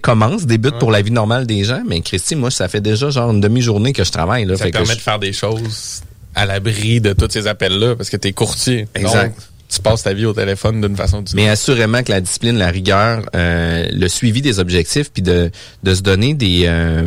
[0.02, 1.84] commence, débute pour la vie normale des gens.
[1.88, 4.56] Mais Christy, moi, ça fait déjà genre une demi-journée que je travaille, là.
[4.58, 6.02] Ça fait que permet je- de faire des choses
[6.36, 8.88] à l'abri de tous ces appels-là parce que t'es courtier.
[8.96, 9.26] Exact.
[9.28, 9.34] Donc,
[9.70, 11.52] tu passes ta vie au téléphone d'une façon ou d'une Mais autre.
[11.54, 15.50] assurément que la discipline, la rigueur, euh, le suivi des objectifs, puis de,
[15.84, 17.04] de se donner des euh,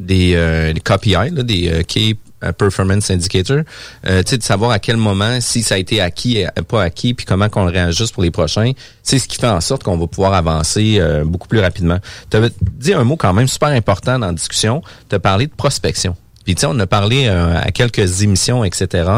[0.00, 2.16] des, euh, des KPI, là, des euh, Key
[2.52, 3.62] Performance Indicators,
[4.06, 7.26] euh, de savoir à quel moment, si ça a été acquis, euh, pas acquis, puis
[7.26, 10.06] comment qu'on le réajuste pour les prochains, c'est ce qui fait en sorte qu'on va
[10.06, 11.98] pouvoir avancer euh, beaucoup plus rapidement.
[12.30, 15.46] Tu avais dit un mot quand même super important dans la discussion, tu as parlé
[15.46, 16.16] de prospection.
[16.44, 19.10] Puis tu sais, on a parlé euh, à quelques émissions, etc.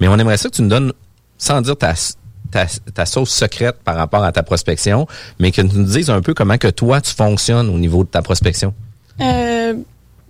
[0.00, 0.92] Mais on aimerait ça que tu nous donnes,
[1.38, 1.94] sans dire ta,
[2.50, 5.06] ta, ta sauce secrète par rapport à ta prospection,
[5.38, 8.08] mais que tu nous dises un peu comment que toi, tu fonctionnes au niveau de
[8.08, 8.74] ta prospection.
[9.20, 9.74] Euh,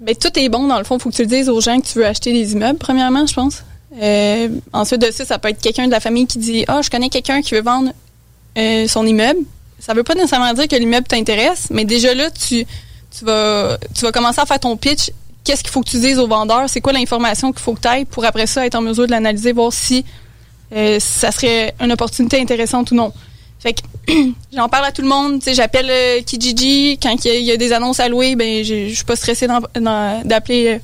[0.04, 0.98] ben, tout est bon, dans le fond.
[0.98, 3.32] faut que tu le dises aux gens que tu veux acheter des immeubles, premièrement, je
[3.32, 3.64] pense.
[4.02, 6.90] Euh, ensuite de ça, ça peut être quelqu'un de la famille qui dit Ah, je
[6.90, 7.90] connais quelqu'un qui veut vendre
[8.58, 9.40] euh, son immeuble.
[9.78, 12.66] Ça veut pas nécessairement dire que l'immeuble t'intéresse, mais déjà là, tu,
[13.16, 15.10] tu, vas, tu vas commencer à faire ton pitch.
[15.42, 16.68] Qu'est-ce qu'il faut que tu dises au vendeur?
[16.68, 19.10] C'est quoi l'information qu'il faut que tu ailles pour après ça être en mesure de
[19.10, 20.04] l'analyser, voir si
[20.74, 23.12] euh, ça serait une opportunité intéressante ou non.
[23.60, 23.80] Fait que
[24.54, 25.38] j'en parle à tout le monde.
[25.38, 28.08] Tu sais, j'appelle euh, Kijiji quand il y, a- il y a des annonces à
[28.08, 28.36] louer.
[28.36, 29.46] Ben, je suis pas stressée
[30.24, 30.78] d'appeler euh,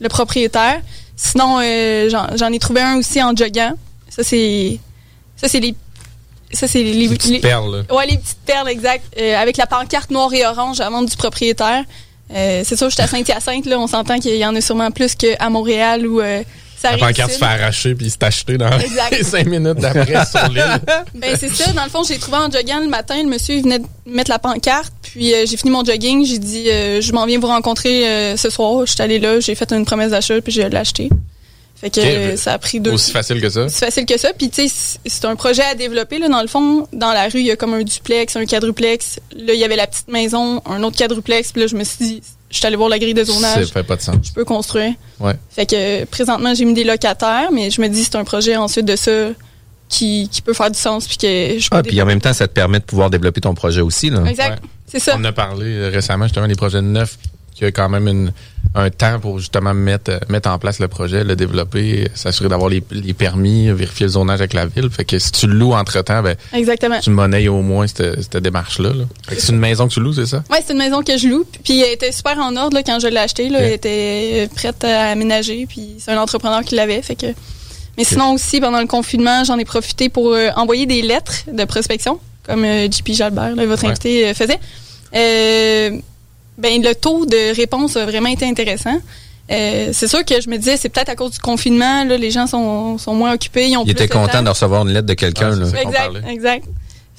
[0.00, 0.80] le propriétaire.
[1.16, 3.72] Sinon, euh, j'en j'en ai trouvé un aussi en joguant.
[4.08, 4.78] Ça c'est,
[5.36, 5.74] ça c'est les,
[6.52, 7.84] ça c'est les, Les les- petites perles.
[7.90, 9.04] Ouais, les petites perles, exact.
[9.18, 11.84] Euh, avec la pancarte noire et orange à du propriétaire.
[12.34, 13.78] Euh, c'est sûr, je suis à Saint-Hyacinthe, là.
[13.78, 16.42] On s'entend qu'il y en a sûrement plus qu'à Montréal ou euh,
[16.80, 18.70] ça La pancarte se fait arracher puis c'est acheté dans
[19.10, 20.78] les cinq minutes d'après sur l'île.
[21.14, 21.72] Ben, c'est ça.
[21.72, 23.16] Dans le fond, j'ai trouvé en jogging le matin.
[23.22, 24.92] Le monsieur, il venait de mettre la pancarte.
[25.02, 26.24] Puis, euh, j'ai fini mon jogging.
[26.24, 28.86] J'ai dit, euh, je m'en viens vous rencontrer euh, ce soir.
[28.86, 29.40] Je suis allée là.
[29.40, 30.40] J'ai fait une promesse d'achat.
[30.40, 31.08] Puis, j'ai acheté.
[31.80, 32.90] Fait que ça a pris deux.
[32.90, 33.68] Aussi facile que ça.
[33.68, 34.30] C'est facile que ça.
[34.36, 36.18] Puis, tu sais, c'est- c'est un projet à développer.
[36.18, 39.20] Là, dans le fond, dans la rue, il y a comme un duplex, un quadruplex.
[39.36, 41.52] Là, il y avait la petite maison, un autre quadruplex.
[41.52, 43.66] Puis là, je me suis dit, je suis allée voir la grille de Ça zonage.
[43.66, 44.16] fait pas de sens.
[44.22, 44.94] Je peux construire.
[45.20, 45.34] Ouais.
[45.50, 48.86] Fait que présentement, j'ai mis des locataires, mais je me dis c'est un projet ensuite
[48.86, 49.30] de ça
[49.88, 52.32] qui, qui peut faire du sens puis que je peux Ah, puis en même temps,
[52.32, 54.10] ça te permet de pouvoir développer ton projet aussi.
[54.10, 54.24] Là.
[54.26, 54.62] Exact.
[54.62, 54.68] Ouais.
[54.86, 55.14] C'est ça.
[55.16, 57.18] On en a parlé euh, récemment, justement, des projets neufs
[57.54, 58.32] qui a quand même une,
[58.74, 62.68] un temps pour justement mettre, euh, mettre en place le projet, le développer, s'assurer d'avoir
[62.70, 64.88] les, les permis, vérifier le zonage avec la ville.
[64.90, 67.00] Fait que si tu le loues entre-temps, ben, Exactement.
[67.00, 68.90] tu monnaies au moins cette, cette démarche-là.
[68.90, 69.04] là.
[69.28, 70.44] Fait que c'est une maison que tu loues, c'est ça?
[70.50, 71.44] Ouais, c'est une maison que je loue.
[71.64, 73.48] Puis elle était super en ordre là, quand je l'ai achetée.
[73.48, 73.60] Là.
[73.60, 75.66] Elle était euh, prête à aménager.
[75.68, 77.02] Puis c'est un entrepreneur qui l'avait.
[77.02, 77.26] Fait que.
[77.96, 81.64] Mais sinon aussi, pendant le confinement, j'en ai profité pour euh, envoyer des lettres de
[81.64, 83.88] prospection, comme euh, JP Jalbert, là, votre Ouais.
[83.90, 84.60] invité, euh, faisait.
[85.16, 85.98] Euh,
[86.58, 89.00] ben, le taux de réponse a vraiment été intéressant.
[89.50, 92.30] Euh, c'est sûr que je me disais, c'est peut-être à cause du confinement, là, les
[92.30, 94.26] gens sont, sont moins occupés, ils ont Il plus était de temps.
[94.26, 95.58] content de recevoir une lettre de quelqu'un.
[95.58, 96.64] Ah, Exact, exact.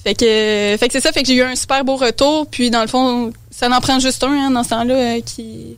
[0.03, 2.45] Fait que, fait que c'est ça, fait que j'ai eu un super beau retour.
[2.49, 5.75] Puis dans le fond, ça n'en prend juste un hein, dans ce temps-là euh, qui,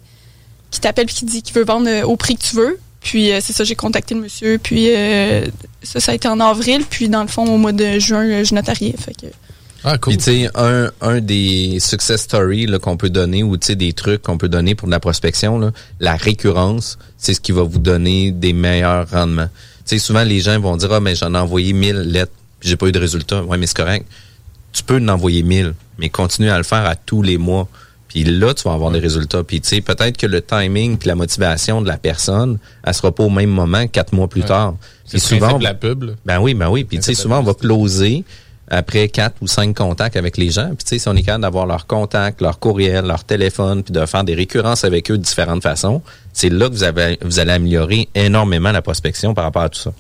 [0.69, 2.77] qui t'appelle puis qui dit qu'il veut vendre euh, au prix que tu veux.
[3.01, 4.59] Puis euh, c'est ça, j'ai contacté le monsieur.
[4.61, 5.45] Puis euh,
[5.81, 6.83] ça, ça a été en avril.
[6.87, 8.93] Puis dans le fond, au mois de juin, je notariais.
[8.99, 9.25] Fait que
[9.83, 10.13] Ah, cool.
[10.13, 13.75] Puis tu sais, un, un des success stories là, qu'on peut donner ou tu sais
[13.75, 17.51] des trucs qu'on peut donner pour de la prospection, là, la récurrence, c'est ce qui
[17.51, 19.49] va vous donner des meilleurs rendements.
[19.85, 22.75] Tu sais, souvent les gens vont dire ah mais j'en ai envoyé 1000 lettres, j'ai
[22.77, 23.43] pas eu de résultat.
[23.43, 24.05] Ouais, mais c'est correct.
[24.73, 27.67] Tu peux en envoyer 1000, mais continue à le faire à tous les mois.
[28.07, 29.41] Puis là, tu vas avoir des résultats.
[29.43, 33.11] Puis tu sais, peut-être que le timing puis la motivation de la personne, elle sera
[33.13, 34.47] pas au même moment quatre mois plus Ouais.
[34.47, 34.75] tard.
[35.05, 36.03] c'est Puis souvent, de la pub.
[36.03, 36.13] là.
[36.25, 36.83] ben oui, ben oui.
[36.83, 38.23] Puis tu sais, c'est souvent, on va closer
[38.71, 40.67] après quatre ou cinq contacts avec les gens.
[40.69, 43.91] Puis tu sais, si on est capable d'avoir leur contact, leur courriel, leur téléphone, puis
[43.91, 46.01] de faire des récurrences avec eux de différentes façons,
[46.33, 49.79] c'est là que vous, avez, vous allez améliorer énormément la prospection par rapport à tout
[49.79, 49.91] ça.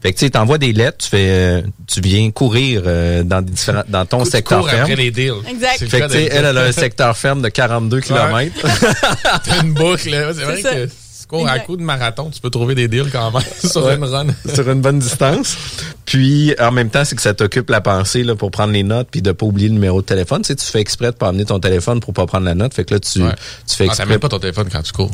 [0.00, 3.42] Fait que tu sais, t'envoies des lettres, tu fais, euh, tu viens courir euh, dans
[3.42, 4.82] des différents, dans ton Tu secteur cours ferme.
[4.82, 5.32] après les deals.
[5.50, 5.78] Exact.
[5.88, 8.54] Fait que tu elle, elle a un secteur ferme de 42 km.
[9.44, 10.32] T'as une boucle, là.
[10.34, 10.72] C'est vrai ça.
[10.74, 10.88] que
[11.28, 13.94] cours à coup de marathon, tu peux trouver des deals quand même sur Ouais.
[13.96, 14.26] une run.
[14.54, 15.56] sur une bonne distance.
[16.04, 19.08] Puis en même temps, c'est que ça t'occupe la pensée là, pour prendre les notes
[19.10, 20.42] puis de pas oublier le numéro de téléphone.
[20.42, 22.74] Tu sais, tu fais exprès de pas amener ton téléphone pour pas prendre la note.
[22.74, 23.32] Fait que là, tu, Ouais.
[23.66, 24.04] tu fais Ah, exprès.
[24.06, 25.10] t'amènes pas ton téléphone quand tu cours.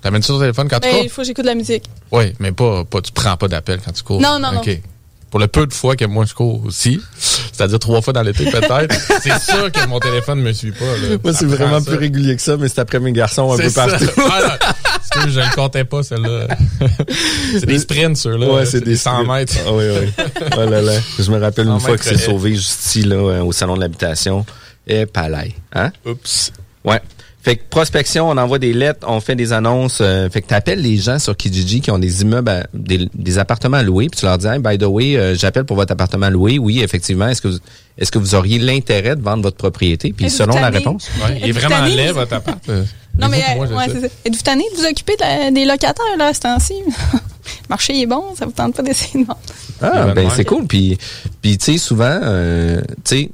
[0.00, 1.04] T'amènes-tu ton téléphone quand tu Ben, cours?
[1.04, 1.84] il faut que j'écoute de la musique.
[2.10, 4.20] Oui, mais pas, pas, tu prends pas d'appel quand tu cours.
[4.20, 4.60] Non, non, non.
[5.32, 8.44] Pour le peu de fois que moi je cours aussi, c'est-à-dire trois fois dans l'été
[8.50, 10.84] peut-être, c'est sûr que mon téléphone me suit pas.
[10.84, 11.16] là.
[11.24, 11.86] Moi, c'est vraiment ça.
[11.90, 13.86] plus régulier que ça, mais c'est après mes garçons un peu ça.
[13.86, 14.04] partout.
[14.30, 14.58] Ah.
[14.60, 16.48] Parce que je ne comptais pas, celle-là.
[17.58, 18.46] c'est des sprints, ceux-là.
[18.46, 19.54] Ouais, c'est des 100 mètres.
[19.66, 20.24] Ah oui, oui.
[20.54, 20.92] Oh là là.
[21.18, 23.74] Je me rappelle une 100 fois que c'est sauvé juste ici, là, euh, au salon
[23.76, 24.44] de l'habitation.
[24.86, 25.54] Et palais.
[25.72, 25.92] Hein?
[26.04, 26.52] Oups.
[26.84, 27.00] Ouais.
[27.44, 29.98] Fait que prospection, on envoie des lettres, on fait des annonces.
[30.00, 33.08] euh, fait que tu appelles les gens sur Kijiji qui ont des immeubles, à- des,
[33.14, 35.74] des appartements à louer, puis tu leur dis, hey, by the way, euh, j'appelle pour
[35.76, 36.60] votre appartement à louer.
[36.60, 37.26] Oui, effectivement.
[37.26, 37.58] Est-ce que vous,
[37.98, 40.12] est-ce que vous auriez l'intérêt de vendre votre propriété?
[40.12, 41.08] Puis selon la réponse.
[41.20, 42.58] Ouais, il est vraiment laid, votre appart.
[42.68, 42.84] euh.
[43.18, 44.06] Non, mais, Moi, ouais, c'est ça.
[44.24, 46.72] Êtes-vous tanné de vous occuper de la- des locataires, là, à ce temps-ci?
[47.12, 47.18] le
[47.68, 49.40] marché est bon, ça vous tente pas d'essayer de vendre?
[49.82, 50.66] Ah, ben c'est cool.
[50.66, 50.96] Puis,
[51.42, 53.30] puis tu sais, souvent, euh, tu sais,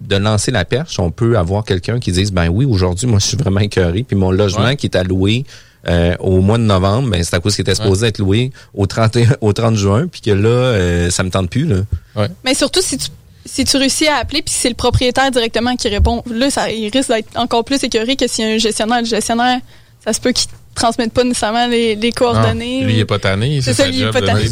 [0.00, 3.26] de lancer la perche, on peut avoir quelqu'un qui dise, ben oui, aujourd'hui, moi, je
[3.26, 4.04] suis vraiment écœuré.
[4.04, 4.76] Puis mon logement Ouais.
[4.76, 5.44] qui est louer
[5.88, 8.86] euh, au mois de novembre, ben c'est à cause qu'il était supposé être loué au
[8.86, 11.64] 30, au 30 juin, puis que là, euh, ça me tente plus.
[11.66, 12.28] Là.
[12.44, 13.08] Mais surtout, si tu,
[13.46, 16.70] si tu réussis à appeler puis si c'est le propriétaire directement qui répond, là, ça,
[16.70, 19.00] il risque d'être encore plus écœuré que s'il y a un gestionnaire.
[19.00, 19.60] Le gestionnaire,
[20.04, 20.48] ça se peut qu'il
[20.78, 22.80] transmette pas nécessairement les, les coordonnées.
[22.80, 23.60] Non, lui, il est pas tanné.
[23.60, 24.44] C'est ça, lui, il est pas tanné.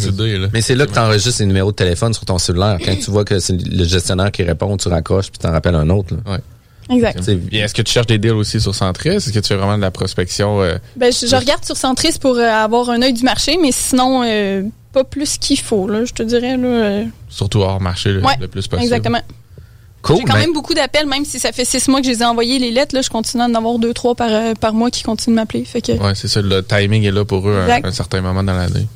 [0.53, 2.79] Mais c'est là que tu enregistres les numéros de téléphone sur ton cellulaire.
[2.85, 5.89] Quand tu vois que c'est le gestionnaire qui répond, tu raccroches, puis t'en rappelles un
[5.91, 6.15] autre.
[6.27, 6.39] Là.
[6.89, 7.19] Exact.
[7.53, 9.09] Est-ce que tu cherches des deals aussi sur Centris?
[9.09, 10.63] Est-ce que tu fais vraiment de la prospection?
[10.63, 13.73] euh, Ben, je, je regarde sur Centris pour euh, avoir un œil du marché, mais
[13.73, 14.63] sinon, euh,
[14.93, 16.57] pas plus qu'il faut, là, je te dirais.
[16.57, 18.85] Là, euh, surtout hors marché Ouais, le plus possible.
[18.85, 19.21] exactement.
[20.07, 20.19] Cool.
[20.19, 22.23] J'ai quand ben- même beaucoup d'appels, même si ça fait six mois que je les
[22.23, 24.73] ai envoyés les lettres, là, je continue à en avoir deux, trois par, euh, par
[24.73, 25.65] mois qui continuent de m'appeler.
[25.65, 26.41] Fait que, Ouais, c'est ça.
[26.41, 27.87] Le timing est là pour eux à Exact.
[27.87, 28.87] un certain moment dans l'année.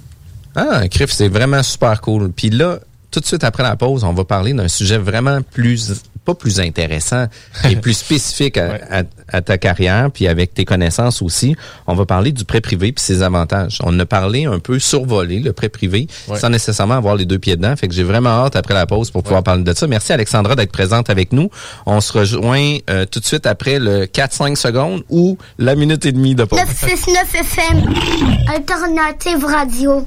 [0.55, 2.31] Ah, Criff, c'est vraiment super cool.
[2.31, 2.79] Puis là,
[3.11, 5.93] tout de suite après la pause, on va parler d'un sujet vraiment plus,
[6.25, 7.27] pas plus intéressant,
[7.65, 8.81] mais plus spécifique à, Ouais.
[8.91, 9.03] à-
[9.33, 11.55] à ta carrière, puis avec tes connaissances aussi.
[11.87, 13.79] On va parler du prêt privé puis ses avantages.
[13.85, 16.37] On a parlé un peu survolé, le prêt privé, Ouais.
[16.39, 17.75] sans nécessairement avoir les deux pieds dedans.
[17.77, 19.87] Fait que j'ai vraiment hâte après la pause pour pouvoir parler de ça.
[19.87, 21.49] Merci Alexandra d'être présente avec nous.
[21.87, 26.13] On se rejoint euh, tout de suite après le 4-5 secondes ou la minute et
[26.13, 26.59] demie de pause.
[26.59, 27.95] 969 FM,
[28.53, 30.07] Alternative Radio.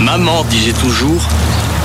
[0.00, 1.20] Maman disait toujours,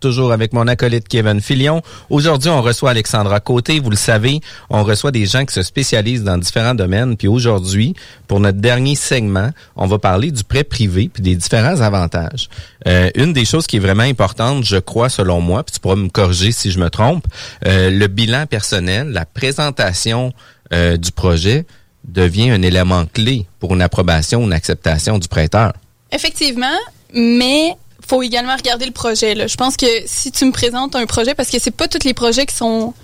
[0.00, 1.82] toujours avec mon acolyte Kevin Filion.
[2.10, 3.80] Aujourd'hui, on reçoit Alexandra Côté.
[3.80, 7.16] Vous le savez, on reçoit des gens qui se spécialisent dans différents domaines.
[7.16, 7.94] Puis aujourd'hui,
[8.26, 12.48] pour notre dernier segment, on va parler du prêt privé puis des différents avantages.
[12.86, 15.96] Euh, une des choses qui est vraiment importante, je crois, selon moi, puis tu pourras
[15.96, 17.24] me corriger si je me trompe,
[17.66, 20.32] euh, le bilan personnel, la présentation
[20.72, 21.66] euh, du projet
[22.04, 25.72] devient un élément clé pour une approbation ou une acceptation du prêteur.
[26.12, 26.78] Effectivement,
[27.14, 27.74] mais
[28.06, 29.34] faut également regarder le projet.
[29.34, 29.46] Là.
[29.46, 32.14] Je pense que si tu me présentes un projet, parce que c'est pas tous les
[32.14, 32.94] projets qui sont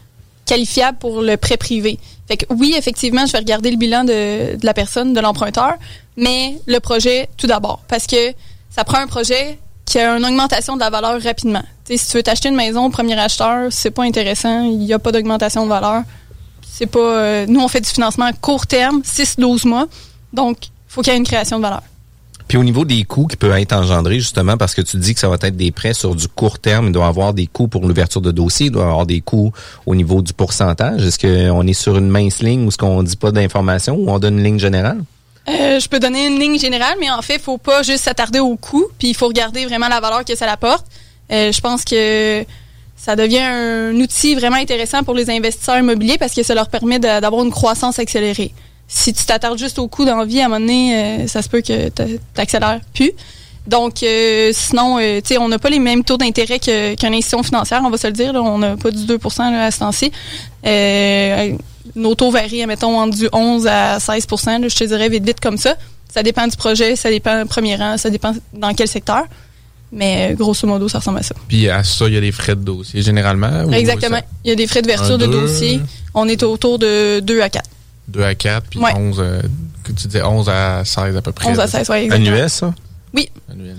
[0.47, 1.99] qualifiables pour le prêt privé.
[2.29, 5.75] Fait que oui, effectivement, je vais regarder le bilan de, de la personne, de l'emprunteur,
[6.17, 8.33] mais le projet tout d'abord, parce que
[8.71, 11.63] ça prend un projet qui a une augmentation de la valeur rapidement.
[11.85, 15.01] Si tu veux t'acheter une maison au premier acheteur, c'est pas intéressant, il n'y a
[15.01, 16.03] pas d'augmentation de valeur.
[16.63, 19.87] C'est pas euh, nous on fait du financement à court terme, 6-12 mois.
[20.33, 21.83] Donc, faut qu'il y ait une création de valeur.
[22.51, 25.21] Puis au niveau des coûts qui peuvent être engendrés, justement, parce que tu dis que
[25.21, 27.69] ça va être des prêts sur du court terme, il doit y avoir des coûts
[27.69, 29.53] pour l'ouverture de dossier, il doit y avoir des coûts
[29.87, 31.01] au niveau du pourcentage.
[31.01, 34.19] Est-ce qu'on est sur une mince ligne ou est-ce qu'on dit pas d'informations ou on
[34.19, 34.99] donne une ligne générale?
[35.49, 38.41] Euh, je peux donner une ligne générale, mais en fait, il faut pas juste s'attarder
[38.41, 40.87] au coût, puis il faut regarder vraiment la valeur que ça apporte.
[41.31, 42.45] Euh, je pense que
[42.97, 46.99] ça devient un outil vraiment intéressant pour les investisseurs immobiliers parce que ça leur permet
[46.99, 48.53] d'avoir une croissance accélérée.
[48.93, 51.61] Si tu t'attardes juste au coût d'envie, à un moment donné, euh, ça se peut
[51.61, 53.13] que tu accélères plus.
[53.69, 57.15] Donc, euh, sinon, euh, tu sais, on n'a pas les mêmes taux d'intérêt que- qu'une
[57.15, 58.33] institution financière, on va se le dire.
[58.33, 58.43] là.
[58.43, 60.11] on n'a pas du 2% là, à ce temps-ci.
[60.67, 61.53] Euh,
[61.95, 65.41] nos taux varient, mettons, entre du 11 à 16 là, je te dirais vite, vite
[65.41, 65.77] comme ça.
[66.13, 69.23] Ça dépend du projet, ça dépend du premier rang, ça dépend dans quel secteur.
[69.93, 71.35] Mais euh, grosso modo, ça ressemble à ça.
[71.49, 73.71] Puis à ça, il y a des frais de dossier généralement.
[73.73, 74.21] Exactement.
[74.45, 75.81] Il y a des frais de verture Un, de dossier.
[76.15, 77.70] On est autour de 2 à 4.
[78.11, 78.93] 2 à 4, puis Ouais.
[78.95, 79.41] 11, euh,
[79.85, 81.49] que tu disais 11 à 16 à peu près.
[81.49, 81.69] 11 à là.
[81.69, 82.09] 16, oui.
[82.11, 82.73] Annuel, ça?
[83.15, 83.29] Oui.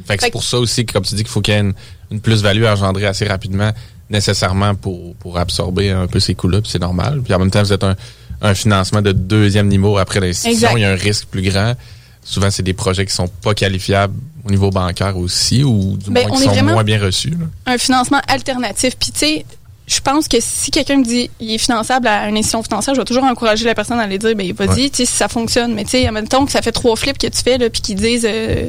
[0.05, 1.61] Fait que c'est pour ça aussi que, comme tu dis, qu'il faut qu'il y ait
[1.61, 1.73] une,
[2.11, 3.71] une plus-value engendrée assez rapidement,
[4.09, 7.21] nécessairement pour, pour absorber un peu ces coûts-là, puis c'est normal.
[7.23, 7.95] Puis en même temps, vous êtes un,
[8.41, 11.75] un financement de deuxième niveau après l'institution, il y a un risque plus grand.
[12.23, 14.13] Souvent, c'est des projets qui sont pas qualifiables
[14.45, 17.31] au niveau bancaire aussi, ou du Ben, moins qui sont moins bien reçus.
[17.31, 17.45] là.
[17.73, 18.95] un financement alternatif.
[18.99, 19.45] Puis tu sais,
[19.93, 23.01] je pense que si quelqu'un me dit il est finançable à une institution financière, je
[23.01, 24.89] vais toujours encourager la personne à aller dire ben vas-y, Ouais.
[24.89, 25.73] tu sais si ça fonctionne.
[25.73, 27.95] Mais tu sais, admettons que ça fait trois flips que tu fais là, puis qu'ils
[27.95, 28.67] disent euh,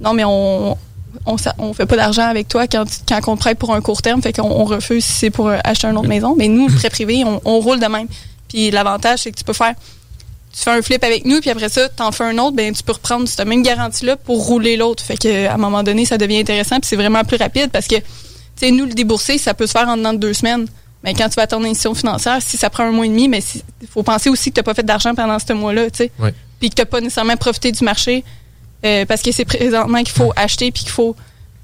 [0.00, 0.76] non mais on
[1.26, 3.80] on, on fait pas d'argent avec toi quand, tu- quand on te prête pour un
[3.80, 6.34] court terme, fait qu'on on refuse si c'est pour acheter une autre maison.
[6.36, 8.06] Mais nous, le prêt privé, on, on roule de même.
[8.48, 9.74] Puis l'avantage, c'est que tu peux faire
[10.54, 12.82] tu fais un flip avec nous, puis après ça, t'en fais un autre, ben tu
[12.82, 15.02] peux reprendre cette même garantie-là pour rouler l'autre.
[15.02, 17.86] Fait que à un moment donné, ça devient intéressant, puis c'est vraiment plus rapide parce
[17.86, 17.94] que,
[18.56, 20.66] tu sais, nous, le débourser, ça peut se faire en dedans de deux semaines.
[21.04, 23.28] Mais quand tu vas à ton institution financière, si ça prend un mois et demi,
[23.28, 23.40] mais
[23.80, 26.12] il faut penser aussi que t'as pas fait d'argent pendant ce mois-là, tu sais.
[26.60, 28.24] Puis que t'as pas nécessairement profité du marché
[28.84, 31.16] euh, parce que c'est présentement qu'il faut acheter puis qu'il faut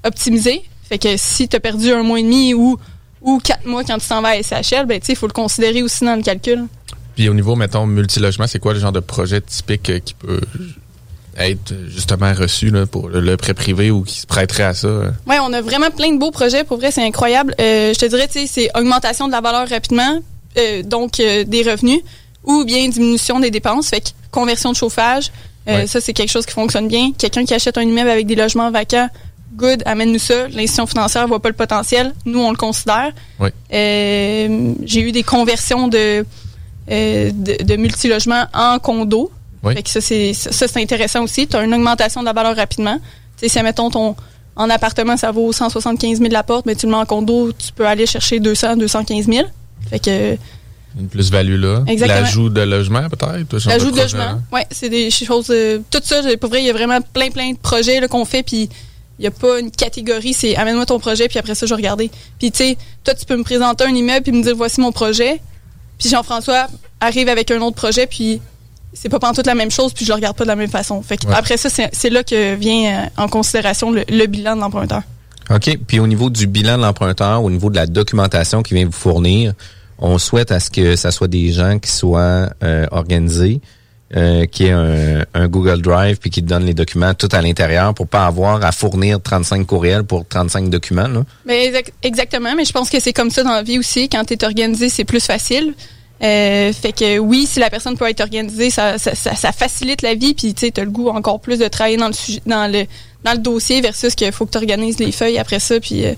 [0.03, 0.63] optimiser.
[0.83, 2.77] Fait que si t'as perdu un mois et demi ou,
[3.21, 5.33] ou quatre mois quand tu t'en vas à SHL, ben tu sais, il faut le
[5.33, 6.65] considérer aussi dans le calcul.
[7.15, 10.41] Puis au niveau, mettons, multilogement, c'est quoi le genre de projet typique euh, qui peut
[11.39, 14.87] être justement reçu là, pour le, prêt privé ou qui se prêterait à ça?
[14.87, 15.11] euh?
[15.27, 16.63] Oui, on a vraiment plein de beaux projets.
[16.63, 17.55] Pour vrai, c'est incroyable.
[17.59, 20.19] Euh, je te dirais, tu sais, c'est augmentation de la valeur rapidement,
[20.57, 22.01] euh, donc euh, des revenus,
[22.43, 23.89] ou bien diminution des dépenses.
[23.89, 25.31] Fait que conversion de chauffage,
[25.67, 25.85] Ouais.
[25.85, 27.11] ça, c'est quelque chose qui fonctionne bien.
[27.15, 29.07] Quelqu'un qui achète un immeuble avec des logements vacants,
[29.53, 30.47] good, amène-nous ça.
[30.47, 32.13] L'institution financière voit pas le potentiel.
[32.25, 33.11] Nous, on le considère.
[33.73, 36.25] Euh, J'ai eu des conversions de,
[36.89, 39.31] de, de multilogements en condo.
[39.63, 39.73] Oui.
[39.75, 41.47] Fait que ça, c'est ça, c'est intéressant aussi.
[41.47, 42.97] Tu as une augmentation de la valeur rapidement.
[43.37, 44.15] Tu sais, si, mettons, ton
[44.55, 47.71] en appartement, ça vaut 175 000 la porte, mais tu le mets en condo, tu
[47.71, 49.47] peux aller chercher 200, 215 000.
[49.89, 50.37] Fait que
[50.99, 51.83] Une plus-value là.
[51.87, 52.21] Exactement.
[52.21, 53.67] L'ajout de logement, peut-être?
[53.67, 55.47] l'ajout de logement, ouais, c'est des choses.
[55.49, 58.25] euh, tout ça, pour vrai, il y a vraiment plein, plein de projets là, qu'on
[58.25, 58.69] fait, puis
[59.17, 61.77] il n'y a pas une catégorie, c'est amène-moi ton projet, puis après ça, je vais
[61.77, 62.11] regarder.
[62.37, 64.91] Puis tu sais, toi, tu peux me présenter un immeuble, puis me dire voici mon
[64.91, 65.39] projet.
[65.97, 66.67] Puis Jean-François
[66.99, 68.41] arrive avec un autre projet, puis
[68.93, 71.01] c'est pas pantoute la même chose, puis je le regarde pas de la même façon.
[71.01, 71.33] Fait que Ouais.
[71.35, 75.03] après ça, c'est là que vient euh, en considération le, le bilan de l'emprunteur.
[75.49, 75.77] OK.
[75.87, 78.91] Puis au niveau du bilan de l'emprunteur, au niveau de la documentation qu'il vient vous
[78.91, 79.53] fournir,
[79.97, 83.59] on souhaite à ce que ça soit des gens qui soient euh, organisés,
[84.15, 87.41] euh, qui aient un, un Google Drive puis qui te donnent les documents tout à
[87.41, 91.07] l'intérieur pour pas avoir à fournir 35 courriels pour 35 documents.
[91.07, 91.23] Là.
[91.45, 94.07] Mais exact- exactement, mais je pense que c'est comme ça dans la vie aussi.
[94.09, 95.73] Quand tu es organisé, c'est plus facile.
[96.21, 100.33] Euh, fait que oui, si la personne peut être organisée, ça, facilite la vie.
[100.33, 103.37] Puis tu sais, as le goût encore plus de travailler dans le sujet, dans le
[103.37, 105.79] dossier versus qu'il faut que tu organises les feuilles après ça.
[105.79, 106.13] Puis euh,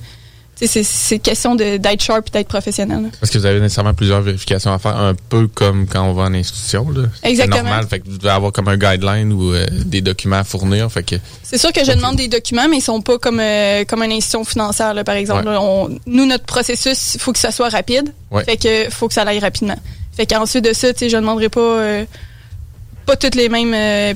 [0.67, 3.03] c'est c'est question de- d'être sharp et d'être professionnel.
[3.03, 3.09] là.
[3.19, 6.23] Parce que vous avez nécessairement plusieurs vérifications à faire, un peu comme quand on va
[6.23, 6.89] en institution.
[6.89, 7.03] Là.
[7.23, 7.57] Exactement.
[7.57, 7.87] C'est normal.
[7.89, 10.91] Fait que vous devez avoir comme un guideline ou euh, des documents à fournir.
[10.91, 13.83] Fait que C'est sûr que je demande des documents, mais ils sont pas comme euh,
[13.85, 15.47] comme une institution financière, là, par exemple.
[15.47, 15.55] Ouais.
[15.59, 18.13] On- nous, notre processus, il faut que ça soit rapide.
[18.31, 18.43] Ouais.
[18.45, 19.77] Fait que faut que ça aille rapidement.
[20.15, 22.05] Fait qu'ensuite de ça, tu sais, je demanderai pas euh,
[23.11, 24.13] pas toutes les mêmes euh,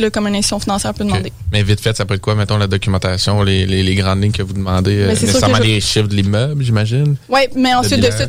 [0.00, 1.32] là, comme une institution financière peut demander.
[1.52, 4.32] Mais vite fait, ça peut être quoi, mettons, la documentation, les, les, les grandes lignes
[4.32, 7.16] que vous demandez, euh, nécessairement je- les chiffres de l'immeuble, j'imagine?
[7.28, 8.26] Ouais, mais ensuite de ça,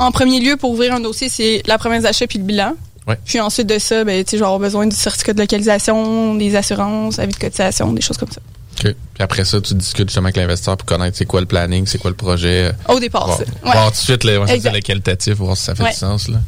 [0.00, 2.74] en premier lieu, pour ouvrir un dossier, c'est la promesse d'achat puis le bilan.
[3.06, 3.16] Ouais.
[3.24, 7.18] Puis ensuite de ça, ben, je vais avoir besoin du certificat de localisation, des assurances,
[7.18, 8.40] avis de cotisation, des choses comme ça.
[8.78, 8.82] OK.
[9.14, 11.98] Puis après ça, tu discutes justement avec l'investisseur pour connaître c'est quoi le planning, c'est
[11.98, 12.70] quoi le projet.
[12.88, 13.44] Au départ, Voir, ça.
[13.62, 13.84] voir Ouais.
[13.86, 15.90] tout de suite le, ouais, le qualitatif, voir si ça fait Ouais.
[15.90, 16.28] du sens.
[16.28, 16.38] Là.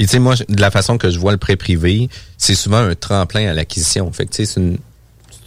[0.00, 2.08] Puis tu sais, moi, de la façon que je vois le prêt privé,
[2.38, 4.10] c'est souvent un tremplin à l'acquisition.
[4.12, 4.78] Fait tu sais, c'est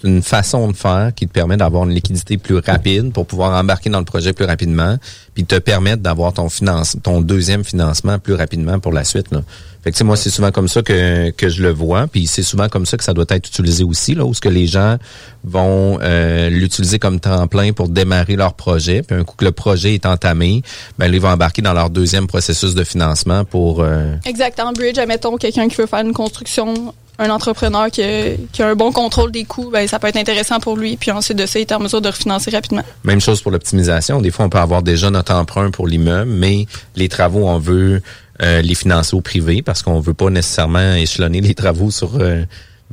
[0.03, 3.89] une façon de faire qui te permet d'avoir une liquidité plus rapide pour pouvoir embarquer
[3.89, 4.97] dans le projet plus rapidement,
[5.33, 9.31] puis te permettre d'avoir ton finance, ton deuxième financement plus rapidement pour la suite.
[9.31, 9.41] Là.
[9.83, 12.25] Fait que tu sais, moi, c'est souvent comme ça que, que je le vois, puis
[12.25, 14.65] c'est souvent comme ça que ça doit être utilisé aussi, là, où ce que les
[14.65, 14.97] gens
[15.43, 19.93] vont euh, l'utiliser comme tremplin pour démarrer leur projet, puis un coup que le projet
[19.93, 20.61] est entamé,
[20.97, 24.57] ben ils vont embarquer dans leur deuxième processus de financement pour euh, Exact.
[24.61, 28.69] En bridge, admettons, quelqu'un qui veut faire une construction, un entrepreneur qui a, qui a
[28.69, 30.97] un bon contrôle des coûts, ben, ça peut être intéressant pour lui.
[30.97, 32.83] Puis ensuite de ça, il est en mesure de refinancer rapidement.
[33.03, 34.21] Même chose pour l'optimisation.
[34.21, 38.01] Des fois, on peut avoir déjà notre emprunt pour l'immeuble, mais les travaux, on veut
[38.41, 42.43] euh, les financer au privé parce qu'on veut pas nécessairement échelonner les travaux sur euh,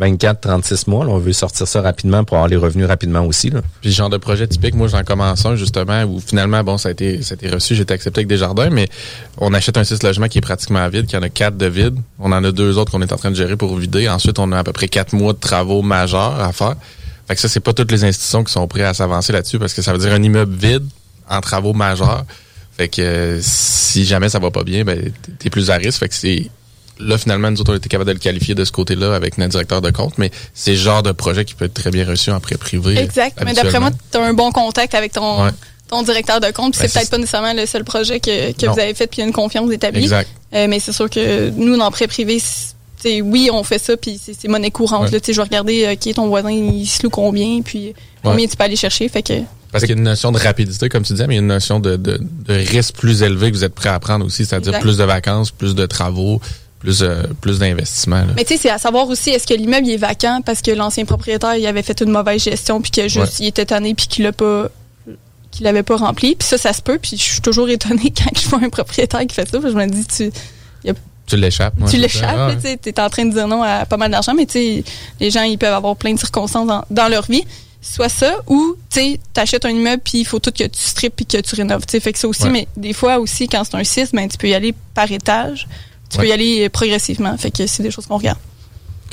[0.00, 1.04] 24, 36 mois.
[1.04, 3.50] Là, on veut sortir ça rapidement pour avoir les revenus rapidement aussi.
[3.50, 3.60] Là.
[3.82, 6.92] Puis genre de projet typique, moi j'en commence un justement où finalement, bon, ça a
[6.92, 8.88] été, ça a été reçu, j'ai été accepté avec des jardins, mais
[9.36, 11.96] on achète un six logements qui est pratiquement vide, qui en a quatre de vide.
[12.18, 14.08] On en a deux autres qu'on est en train de gérer pour vider.
[14.08, 16.76] Ensuite, on a à peu près quatre mois de travaux majeurs à faire.
[17.28, 19.74] Fait que ça, c'est pas toutes les institutions qui sont prêtes à s'avancer là-dessus parce
[19.74, 20.86] que ça veut dire un immeuble vide
[21.28, 22.24] en travaux majeurs.
[22.76, 25.98] Fait que euh, si jamais ça va pas bien, ben t'es plus à risque.
[26.01, 26.51] Fait que c'est
[27.01, 29.38] là, finalement, nous autres, on a été capable de le qualifier de ce côté-là avec
[29.38, 32.05] notre directeur de compte, mais c'est le genre de projet qui peut être très bien
[32.07, 32.96] reçu en prêt privé.
[32.98, 33.38] Exact.
[33.44, 35.48] Mais d'après moi, tu as un bon contact avec ton,
[35.88, 36.76] ton directeur de compte.
[36.76, 39.20] Puis c'est peut-être pas nécessairement le seul projet que, que vous avez fait, puis il
[39.20, 40.03] y a une confiance établie.
[40.03, 40.28] Exact.
[40.55, 44.20] Euh, mais c'est sûr que nous, dans prêt privé, c'est- oui, on fait ça, puis
[44.22, 45.07] c'est c'est monnaie courante.
[45.07, 45.11] Ouais.
[45.12, 47.62] Là, Tu sais, je vais regarder euh, qui est ton voisin, il se loue combien,
[47.62, 49.09] puis combien tu peux aller chercher.
[49.09, 49.32] Fait que
[49.72, 51.42] Parce qu'il y a une notion de rapidité, comme tu disais, mais il y a
[51.42, 54.44] une notion de, de, de risque plus élevé que vous êtes prêt à prendre aussi,
[54.44, 56.40] c'est-à-dire plus de vacances, plus de travaux,
[56.81, 58.24] plus, euh, plus d'investissement.
[58.37, 61.05] Mais tu sais, c'est à savoir aussi, est-ce que l'immeuble est vacant parce que l'ancien
[61.05, 63.28] propriétaire il avait fait une mauvaise gestion puis que juste Ouais.
[63.41, 64.68] il était tanné puis qu'il l'a pas
[65.51, 66.37] qu'il l'avait pas rempli.
[66.37, 66.99] Puis ça, ça se peut.
[67.01, 69.59] Puis je suis toujours étonnée quand je vois un propriétaire qui fait ça.
[69.61, 70.31] Puis je me dis, tu,
[70.85, 70.95] y a-
[71.26, 71.74] Tu l'échappes.
[71.91, 74.53] tu l'échappes, tu t'es en train de dire non à pas mal d'argent, mais tu
[74.53, 74.85] sais,
[75.20, 77.45] les gens ils peuvent avoir plein de circonstances dans, dans leur vie.
[77.83, 81.16] Soit ça, ou tu sais, t'achètes un immeuble puis il faut tout que tu strippes
[81.16, 81.85] puis que tu rénoves.
[81.87, 82.51] Tu sais, fait que ça aussi, Ouais.
[82.51, 85.66] mais des fois aussi quand c'est un 6, ben tu peux y aller par étage.
[86.11, 87.36] Tu peux y aller euh, progressivement.
[87.38, 88.38] Fait que c'est des choses qu'on regarde.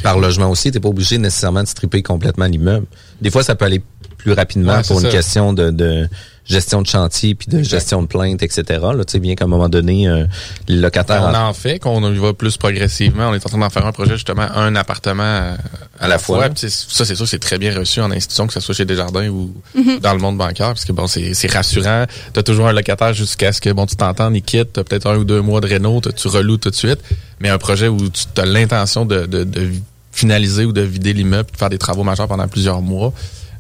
[0.04, 2.86] Par logement aussi, t'es pas obligé nécessairement de stripper complètement l'immeuble.
[3.22, 3.82] Des fois, ça peut aller
[4.18, 5.12] plus rapidement Ouais, pour une ça.
[5.12, 6.08] question de, de
[6.50, 8.64] gestion de chantier puis de gestion de plainte, etc.
[8.70, 10.26] Là, tu sais, bien qu'à un moment donné, euh,
[10.68, 11.24] les locataires...
[11.24, 13.30] On en fait, qu'on y va plus progressivement.
[13.30, 15.58] On est en train d'en faire un projet, justement, un appartement à,
[16.00, 16.50] À la fois.
[16.50, 18.86] Puis c'est- ça, c'est sûr, c'est très bien reçu en institution, que ce soit chez
[18.86, 20.00] Desjardins ou Mhm.
[20.00, 22.06] dans le monde bancaire, parce que bon, c'est c'est rassurant.
[22.34, 25.08] Tu as toujours un locataire jusqu'à ce que bon, tu t'entendes, il quitte, tu peut-être
[25.08, 27.00] un ou deux mois de réno, t'as- tu reloues tout de suite.
[27.40, 29.70] Mais un projet où tu as l'intention de, de, de
[30.12, 33.14] finaliser ou de vider l'immeuble, de faire des travaux majeurs pendant plusieurs mois.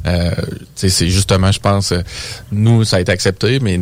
[0.08, 0.32] Euh,
[0.76, 2.00] c'est justement, je pense, euh,
[2.52, 3.80] nous, ça a été accepté, mais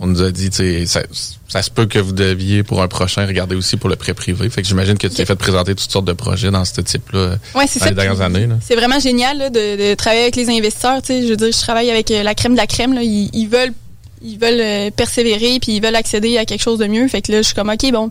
[0.00, 0.50] on nous a dit,
[0.86, 1.00] ça,
[1.48, 4.48] ça se peut que vous deviez, pour un prochain, regarder aussi pour le prêt privé.
[4.50, 7.18] Fait que j'imagine que tu t'es fait présenter toutes sortes de projets dans ce type-là
[7.18, 8.48] euh, Ouais, dans les dernières années.
[8.60, 11.00] C'est vraiment génial là, de, de travailler avec les investisseurs.
[11.08, 12.94] Je veux dire, je travaille avec la crème de la crème.
[12.94, 13.02] Là.
[13.02, 13.72] Ils, ils veulent,
[14.22, 17.06] ils veulent persévérer puis ils veulent accéder à quelque chose de mieux.
[17.08, 18.10] Fait que là, je suis comme ok, bon.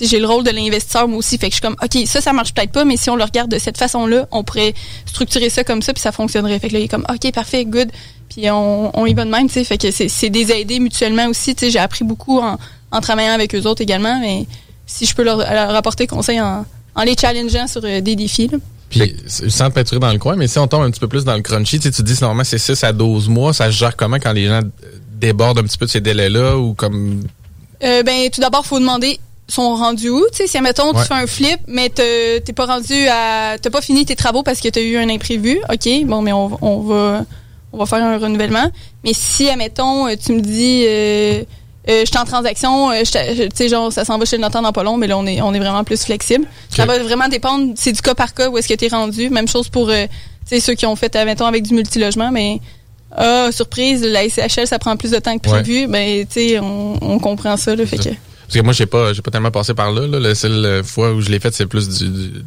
[0.00, 1.38] J'ai le rôle de l'investisseur moi aussi.
[1.38, 3.24] Fait que je suis comme ok, ça, ça marche peut-être pas, mais si on le
[3.24, 4.74] regarde de cette façon-là, on pourrait
[5.06, 6.58] structurer ça comme ça puis ça fonctionnerait.
[6.58, 7.88] Fait que là, il est comme ok, parfait, good.
[8.28, 9.46] Puis on, on y va de même.
[9.46, 11.54] Tu sais, fait que c'est c'est des aider mutuellement aussi.
[11.54, 12.58] Tu sais, j'ai appris beaucoup en,
[12.90, 14.18] en travaillant avec eux autres également.
[14.20, 14.46] Mais
[14.86, 16.64] si je peux leur, leur apporter conseil en,
[16.94, 18.48] en les challengeant sur euh, des défis.
[18.48, 18.58] Là.
[18.88, 21.24] Puis, sans te peinturer dans le coin, mais si on tombe un petit peu plus
[21.24, 24.16] dans le crunchy, tu dis normalement c'est 6 à 12 mois, ça se gère comment
[24.16, 27.24] quand les gens euh, débordent un petit peu de ces délais-là ou comme.
[27.82, 29.18] Euh, ben, tout d'abord, faut demander
[29.48, 30.24] sont rendus où?
[30.32, 31.00] Tu sais, si, admettons, Ouais.
[31.02, 33.56] tu fais un flip, mais te- t'es pas rendu à...
[33.60, 35.60] T'as pas fini tes travaux parce que t'as eu un imprévu.
[35.72, 37.24] OK, bon, mais on, on va
[37.72, 38.70] on va faire un renouvellement.
[39.04, 40.84] Mais si, admettons, euh, tu me dis...
[40.88, 41.42] Euh,
[41.88, 44.62] euh, je suis en transaction, euh, tu sais, genre, ça s'en va chez le notaire
[44.62, 46.44] dans pas long, mais là, on est, on est vraiment plus flexible.
[46.74, 49.30] Ça va vraiment dépendre, c'est du cas par cas où est-ce que t'es rendu.
[49.30, 52.60] Même chose pour, euh, tu sais, ceux qui ont fait, admettons, avec du multilogement, mais,
[53.16, 55.60] ah, surprise, la SCHL, ça prend plus de temps que Ouais.
[55.62, 55.86] prévu.
[55.86, 58.08] Ben, tu sais, on, on comprend ça, là, fait que...
[58.46, 60.06] Parce que moi, j'ai pas, j'ai pas tellement passé par là.
[60.06, 60.20] là.
[60.20, 62.42] La seule euh, fois où je l'ai fait, c'est plus du, du,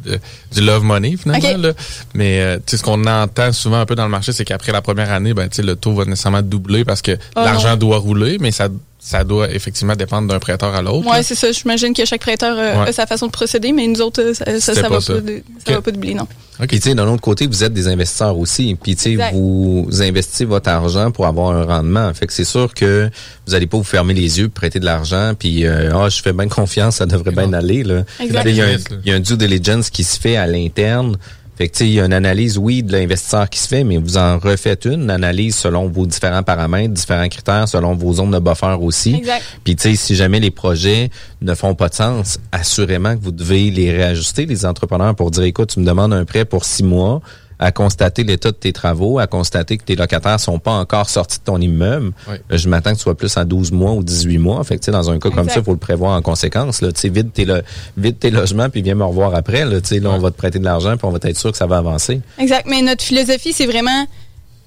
[0.52, 1.56] du love money finalement.
[1.68, 1.72] Là.
[2.14, 5.12] Mais euh, ce qu'on entend souvent un peu dans le marché, c'est qu'après la première
[5.12, 8.38] année, ben, tu sais, le taux va nécessairement doubler parce que Ah, l'argent doit rouler,
[8.40, 8.68] mais ça,
[9.02, 11.06] ça doit effectivement dépendre d'un prêteur à l'autre.
[11.08, 11.22] Ouais, là.
[11.22, 11.50] c'est ça.
[11.52, 12.88] J'imagine que chaque prêteur euh, Ouais.
[12.90, 15.14] a sa façon de procéder, mais nous autres, euh, ça, ça, va ça.
[15.14, 16.28] pas, de- ça va pas doubler, non.
[16.68, 18.76] Puis tu sais, d'un autre côté, vous êtes des investisseurs aussi.
[18.80, 22.12] Puis tu sais, vous investissez votre argent pour avoir un rendement.
[22.12, 23.08] Fait que c'est sûr que
[23.46, 26.34] vous allez pas vous fermer les yeux, prêter de l'argent, puis euh, ah, je fais
[26.34, 27.82] bien confiance, ça devrait bien aller.
[27.82, 28.04] Là.
[28.20, 31.16] Il y, a un- il y a un due diligence qui se fait à l'interne.
[31.60, 34.16] Fait que il y a une analyse, oui, de l'investisseur qui se fait, mais vous
[34.16, 38.38] en refaites une, une analyse selon vos différents paramètres, différents critères, selon vos zones de
[38.38, 39.16] buffer aussi.
[39.16, 39.44] Exact.
[39.62, 41.10] Puis tu sais, si jamais les projets
[41.42, 45.42] ne font pas de sens, assurément que vous devez les réajuster, les entrepreneurs, pour dire,
[45.42, 47.20] écoute, tu me demandes un prêt pour six mois,
[47.62, 51.38] à constater l'état de tes travaux, à constater que tes locataires sont pas encore sortis
[51.38, 52.12] de ton immeuble.
[52.28, 52.36] Oui.
[52.50, 54.64] Euh, Je m'attends que tu sois plus à 12 mois ou 18 mois.
[54.64, 56.80] Fait que, dans un cas comme ça, il faut le prévoir en conséquence.
[56.80, 56.88] Là.
[57.04, 57.60] Vide, tes lo-
[57.96, 59.64] vide tes logements, puis viens me revoir après.
[59.66, 61.66] Là, là, on va te prêter de l'argent, puis on va être sûr que ça
[61.66, 62.20] va avancer.
[62.38, 62.66] Exact.
[62.66, 64.06] Mais notre philosophie, c'est vraiment,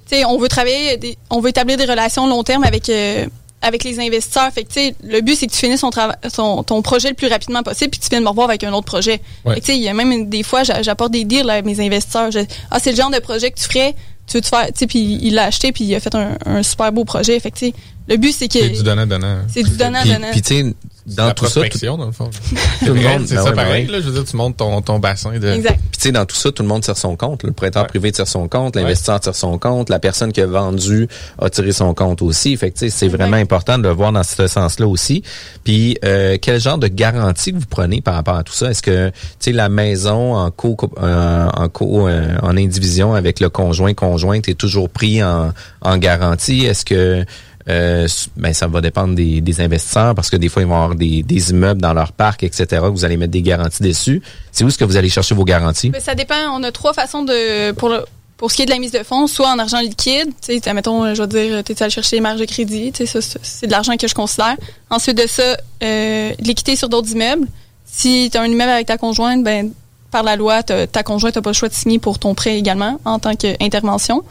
[0.07, 3.25] tu sais, on veut travailler, des- on veut établir des relations long terme avec euh,
[3.63, 4.51] avec les investisseurs.
[4.53, 5.89] Fait que, le but, c'est que tu finisses ton,
[6.35, 8.85] ton, ton projet le plus rapidement possible, puis tu viennes me revoir avec un autre
[8.85, 9.21] projet.
[9.45, 9.59] Ouais.
[9.59, 12.29] Que, il y a même des fois, j'a- j'apporte des deals à mes investisseurs.
[12.31, 12.39] Je-
[12.69, 13.95] ah, c'est le genre de projet que tu ferais.
[14.27, 16.91] Tu veux te faire, puis il l'a acheté, puis il a fait un, un super
[16.93, 17.37] beau projet.
[17.39, 17.65] Fait que,
[18.07, 19.39] le but, c'est que C'est du donnant-donnant.
[19.53, 19.99] c'est du donnant
[20.31, 20.73] Puis, tu sais,
[21.05, 22.29] dans la tout ça, tout, dans le fond.
[22.79, 23.99] tout le monde, c'est ben ça ouais, ben pareil, là.
[23.99, 25.47] Je veux dire, tu montes ton, ton bassin de.
[25.47, 25.77] Exact.
[25.91, 27.43] Puis tu sais, dans tout ça, tout le monde tire son compte.
[27.43, 27.89] Le prêteur Ouais.
[27.89, 31.07] privé tire son compte, l'investisseur tire son compte, la personne qui a vendu
[31.41, 32.55] a tiré son compte aussi.
[32.55, 35.23] Fait que tu sais, c'est vraiment important de le voir dans ce sens-là aussi.
[35.63, 38.71] Puis euh, quel genre de garantie que vous prenez par rapport à tout ça?
[38.71, 43.39] Est-ce que tu sais la maison en co euh, en co euh, en indivision avec
[43.39, 45.51] le conjoint conjointe est toujours pris en,
[45.81, 46.65] en garantie?
[46.65, 47.25] Est-ce que
[47.69, 50.95] euh, ben ça va dépendre des, des investisseurs parce que des fois ils vont avoir
[50.95, 52.81] des, des immeubles dans leur parc, etc.
[52.91, 54.21] Vous allez mettre des garanties dessus.
[54.51, 55.89] C'est où est-ce que vous allez chercher vos garanties?
[55.89, 56.35] Ben, ça dépend.
[56.53, 58.03] On a trois façons de pour le
[58.37, 60.73] pour ce qui est de la mise de fonds, soit en argent liquide, tu sais,
[60.73, 63.67] mettons, je veux dire, tu es allé chercher les marges de crédit, tu sais, c'est
[63.67, 64.57] de l'argent que je considère.
[64.89, 67.47] Ensuite de ça, euh, l'équité sur d'autres immeubles.
[67.85, 69.71] Si tu as un immeuble avec ta conjointe, ben
[70.11, 72.99] par la loi, ta conjointe n'a pas le choix de signer pour ton prêt également
[73.05, 74.23] en tant qu'intervention.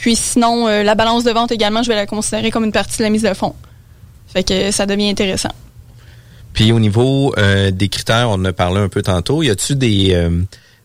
[0.00, 2.98] Puis sinon, euh, la balance de vente également, je vais la considérer comme une partie
[2.98, 3.54] de la mise de fonds.
[4.32, 5.50] Fait que ça devient intéressant.
[6.52, 9.42] Puis au niveau euh, des critères, on en a parlé un peu tantôt.
[9.42, 10.30] Y a-tu des euh,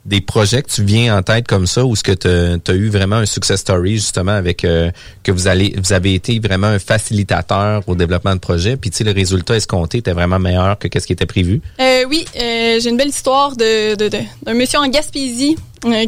[0.06, 2.90] des projets que tu viens en tête comme ça ou est-ce que tu as eu
[2.90, 7.82] vraiment un success story justement avec que vous allez vous avez été vraiment un facilitateur
[7.88, 11.08] au développement de projet puis tu sais le résultat escompté était vraiment meilleur que ce
[11.08, 11.60] qui était prévu?
[12.08, 15.56] Oui, j'ai une belle histoire de, de, de- d'un monsieur en Gaspésie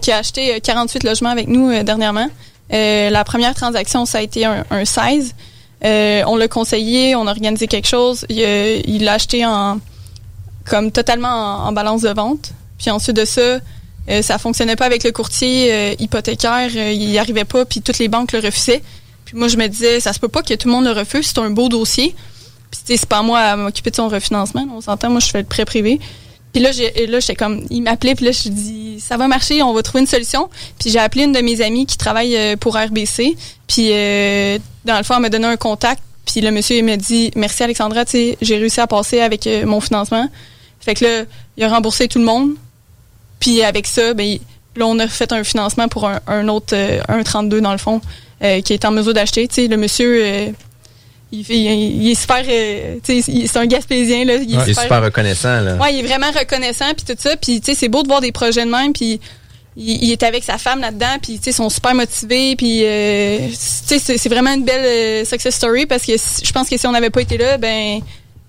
[0.03, 2.29] qui a acheté euh, 48 logements avec nous dernièrement.
[2.73, 5.33] Euh, la première transaction, ça a été un, un 16.
[5.85, 8.25] Euh, on l'a conseillé, on a organisé quelque chose.
[8.29, 9.79] Il, euh, l'a acheté en
[10.67, 12.51] comme totalement en, balance de vente.
[12.77, 13.59] Puis ensuite de ça,
[14.09, 17.81] euh, ça fonctionnait pas avec le courtier euh, hypothécaire, euh, il y arrivait pas, puis
[17.81, 18.83] toutes les banques le refusaient.
[19.25, 21.27] Puis moi, je me disais, ça se peut pas que tout le monde le refuse,
[21.27, 22.15] c'est un beau dossier.
[22.71, 25.45] Puis c'est pas moi à m'occuper de son refinancement, on s'entend, moi je fais le
[25.45, 25.99] prêt privé.
[26.57, 29.83] Puis là, j'étais comme, il m'appelait, puis là, je dis, ça va marcher, on va
[29.83, 30.49] trouver une solution.
[30.79, 33.37] Puis j'ai appelé une de mes amies qui travaille euh, pour RBC.
[33.67, 36.01] Puis euh, dans le fond, elle m'a donné un contact.
[36.25, 39.45] Puis le monsieur, il m'a dit, merci Alexandra, tu sais, j'ai réussi à passer avec
[39.45, 40.27] euh, mon financement.
[40.79, 41.23] Fait que là,
[41.57, 42.55] il a remboursé tout le monde.
[43.39, 44.39] Puis avec ça, ben,
[44.75, 48.01] là, on a fait un financement pour un, autre, euh, un 32 dans le fond,
[48.43, 49.47] euh, qui est en mesure d'acheter.
[49.47, 50.55] Tu sais, le monsieur,
[51.31, 54.35] il, fait- il- il est super, euh, tu sais, il- c'est un Gaspésien, là.
[54.35, 55.75] Il est Il est super reconnaissant là.
[55.75, 57.35] Ouais, il est vraiment reconnaissant puis tout ça.
[57.37, 58.93] Puis tu sais, c'est beau de voir des projets de même.
[58.93, 59.19] Puis
[59.75, 61.17] il, il est avec sa femme là-dedans.
[61.21, 62.55] Puis tu sais, ils sont super motivés.
[62.55, 66.69] Puis euh, tu sais, c'est vraiment une belle euh, success story parce que je pense
[66.69, 67.99] que si on n'avait pas été là, ben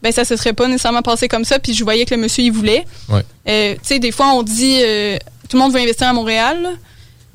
[0.00, 1.58] ben ça se serait pas nécessairement passé comme ça.
[1.58, 2.84] Puis je voyais que le monsieur il voulait.
[3.08, 3.22] Ouais.
[3.48, 5.16] Euh, tu sais, des fois on dit euh,
[5.48, 6.62] tout le monde veut investir à Montréal.
[6.62, 6.70] là.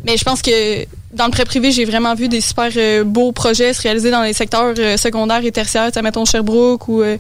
[0.06, 3.32] Mais je pense que dans le prêt privé, j'ai vraiment vu des super euh, beaux
[3.32, 7.02] projets se réaliser dans les secteurs euh, secondaires et tertiaires, tu sais, mettons Sherbrooke ou
[7.02, 7.18] euh,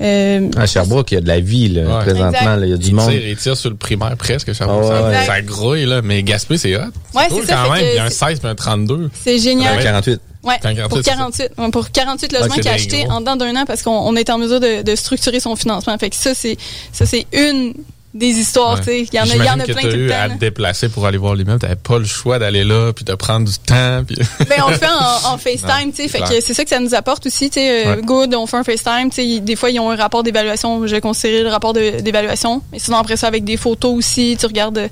[0.00, 2.02] euh, À Sherbrooke, il y a de la vie là, Ouais.
[2.04, 3.10] présentement, là, il y a du Il monde.
[3.10, 4.90] tire, il tire sur le primaire presque, Sherbrooke.
[4.92, 5.26] Ah ouais.
[5.26, 6.00] ça, grouille, là.
[6.02, 6.80] Mais Gaspé, c'est hot.
[7.14, 7.84] Ouais, cool c'est ça, quand même.
[7.86, 9.10] Il y a un c'est- 16 puis un 32.
[9.22, 9.76] c'est génial.
[9.76, 9.82] Ouais.
[9.84, 10.20] 48.
[10.42, 11.10] Ouais, 48, pour c'est ça.
[11.16, 13.12] 48, ouais, pour 48 logements qu'il a bien acheté gros.
[13.12, 15.96] en dedans d'un an parce qu'on on est en mesure de, de structurer son financement.
[15.98, 16.56] Fait que ça, c'est
[16.92, 17.74] ça c'est une
[18.12, 19.02] des histoires, tu sais.
[19.02, 20.20] Il y en a, il y en a que plein t'as tout le eu temps.
[20.20, 21.60] à te déplacer pour aller voir l'immeuble.
[21.60, 24.02] T'avais pas le choix d'aller là, puis de prendre du temps.
[24.04, 24.16] Puis...
[24.48, 26.08] Ben, on le fait en, en FaceTime, tu sais.
[26.08, 26.28] Fait clair.
[26.30, 27.86] que c'est ça que ça nous apporte aussi, tu sais.
[27.86, 28.02] euh, Ouais.
[28.02, 29.40] Good, on fait un FaceTime, tu sais.
[29.40, 30.86] Des fois, ils ont un rapport d'évaluation.
[30.88, 32.62] J'ai considéré le rapport d'évaluation.
[32.72, 34.88] Mais sinon, après ça, avec des photos aussi, tu regardes euh,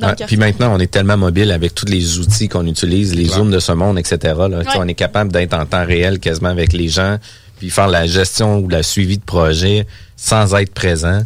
[0.00, 0.24] Ouais, café.
[0.26, 3.58] puis maintenant, on est tellement mobile avec tous les outils qu'on utilise, les zooms de
[3.58, 4.18] ce monde, etc.
[4.48, 7.18] Là, On est capable d'être en temps réel quasiment avec les gens,
[7.58, 11.22] puis faire la gestion ou la suivi de projet sans être présent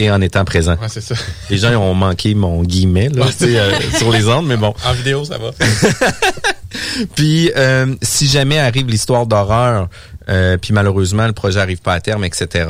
[0.00, 0.72] et en étant présent.
[0.80, 1.14] Ouais, c'est ça.
[1.50, 3.32] Les gens ont manqué mon guillemet là, Ouais.
[3.36, 4.72] tu sais, euh, sur les ondes, mais bon.
[4.86, 5.50] En vidéo, ça va.
[7.14, 9.88] Puis euh, si jamais arrive l'histoire d'horreur,
[10.28, 12.68] euh, puis malheureusement le projet arrive pas à terme, etc.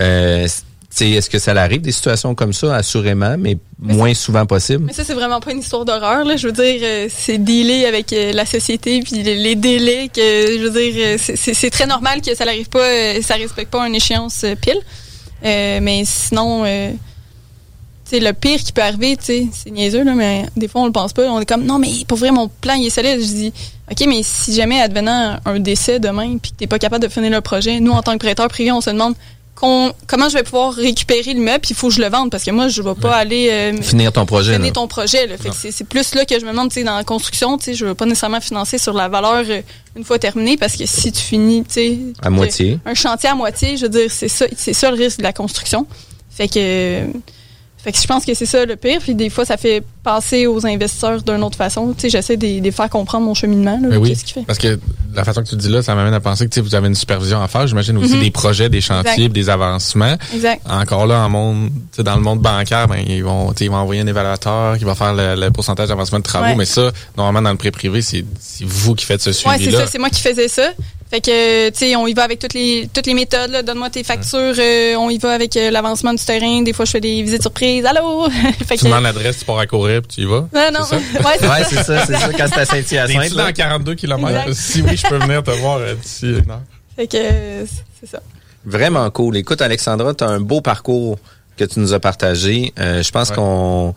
[0.00, 0.50] Euh, tu
[0.98, 4.84] sais, est-ce que ça arrive des situations comme ça, assurément, mais moins souvent possible?
[4.86, 6.24] Mais ça, c'est vraiment pas une histoire d'horreur.
[6.26, 6.36] Là.
[6.36, 10.08] Je veux dire, c'est dealer avec la société puis les, les délais.
[10.14, 13.70] Que, je veux dire, c'est- c'est c'est très normal que ça n'arrive pas, ça respecte
[13.72, 14.78] pas une échéance pile.
[15.44, 16.92] Euh, mais sinon, euh,
[18.12, 20.92] le pire qui peut arriver, tu sais, c'est niaiseux, là, mais des fois, on le
[20.92, 21.22] pense pas.
[21.30, 23.20] On est comme, non, mais pour vrai, mon plan, il est solide.
[23.20, 23.52] Je dis,
[23.90, 27.30] OK, mais si jamais advenant un décès demain puis que t'es pas capable de finir
[27.30, 29.14] le projet, nous, en tant que prêteur privé, on se demande
[29.54, 32.50] comment je vais pouvoir récupérer l'immeuble puis il faut que je le vende parce que
[32.50, 33.48] moi, je vais pas aller...
[33.50, 34.54] euh, Finir ton projet.
[34.54, 34.72] finir là.
[34.72, 35.26] ton projet.
[35.26, 35.36] Là.
[35.38, 37.66] Fait que c'est plus là que je me demande, tu sais, dans la construction, tu
[37.66, 39.62] sais, je veux pas nécessairement financer sur la valeur euh,
[39.96, 42.78] une fois terminé parce que si tu finis, tu sais, À moitié.
[42.86, 45.32] un chantier à moitié, je veux dire, c'est ça, c'est ça le risque de la
[45.32, 45.86] construction.
[46.30, 47.02] Fait que,
[47.76, 49.00] fait que je pense que c'est ça le pire.
[49.00, 51.92] Puis des fois, ça fait passer aux investisseurs d'une autre façon.
[51.94, 53.78] Tu sais, j'essaie de, de les faire comprendre mon cheminement.
[53.80, 54.44] Là, Ben oui, qu'est-ce qu'il fait.
[54.46, 54.78] parce que
[55.14, 57.40] la façon que tu dis là, ça m'amène à penser que vous avez une supervision
[57.42, 57.66] à faire.
[57.66, 58.20] J'imagine aussi Mhm.
[58.22, 59.32] des projets, des chantiers, Exact.
[59.32, 60.16] des avancements.
[60.34, 60.62] Exact.
[60.68, 64.06] Encore là, en monde, dans le monde bancaire, ben, ils vont, ils vont envoyer un
[64.06, 66.46] évaluateur qui va faire le, le pourcentage d'avancement de travaux.
[66.46, 66.54] Ouais.
[66.56, 69.58] Mais ça, normalement, dans le prêt privé, c'est c'est vous qui faites ce Ouais, c'est
[69.58, 69.80] suivi-là.
[69.80, 70.70] ça, c'est moi qui faisais ça.
[71.10, 73.62] Fait que, tu sais, on y va avec toutes les, toutes les méthodes.
[73.66, 74.54] Donne-moi tes factures.
[74.58, 76.62] euh, on y va avec euh, l'avancement du terrain.
[76.62, 77.84] Des fois, je fais des visites surprises.
[77.84, 78.30] Allô?
[78.66, 80.46] fait tu demandes l'adresse, tu pars à courir, puis tu y vas.
[80.54, 80.84] Non, non.
[80.84, 81.02] C'est ça?
[81.28, 83.34] Ouais, c'est Ouais, c'est ça, c'est ça, quand c'est à Saint-Hyacinthe.
[83.34, 83.46] Là.
[83.46, 84.52] dans 42 km?
[84.54, 86.62] Si oui, je peux venir te voir euh, d'ici une heure.
[86.96, 87.18] Fait que,
[88.00, 88.20] c'est ça.
[88.64, 89.36] Vraiment cool.
[89.36, 91.18] Écoute, Alexandra, tu as un beau parcours
[91.56, 92.72] que tu nous as partagé.
[92.78, 93.36] Euh, je pense Ouais.
[93.36, 93.94] qu'on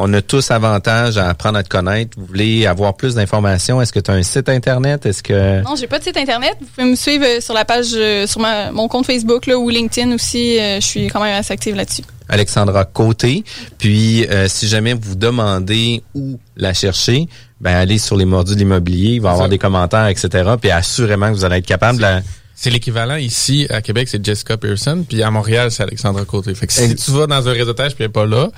[0.00, 2.16] On a tous avantage à apprendre à te connaître.
[2.16, 3.82] Vous voulez avoir plus d'informations?
[3.82, 5.04] Est-ce que tu as un site Internet?
[5.06, 5.60] Est-ce que...
[5.64, 6.56] Non, j'ai pas de site internet.
[6.60, 9.58] Vous pouvez me suivre euh, sur la page, euh, sur ma- mon compte Facebook là,
[9.58, 10.56] ou LinkedIn aussi.
[10.60, 12.02] Euh, je suis quand même assez active là-dessus.
[12.28, 13.42] Alexandra Côté.
[13.78, 17.26] Puis, euh, si jamais vous demandez où la chercher,
[17.60, 19.14] ben allez sur les mordus de l'immobilier.
[19.14, 19.50] Il va y avoir ça.
[19.50, 20.52] des commentaires, etc.
[20.60, 22.22] Puis, assurément que vous allez être capable de la...
[22.54, 26.54] C'est l'équivalent ici à Québec, c'est Jessica Pearson, puis à Montréal, c'est Alexandra Côté.
[26.54, 28.48] Fait que si tu vas dans un réseautage puis elle est pas là,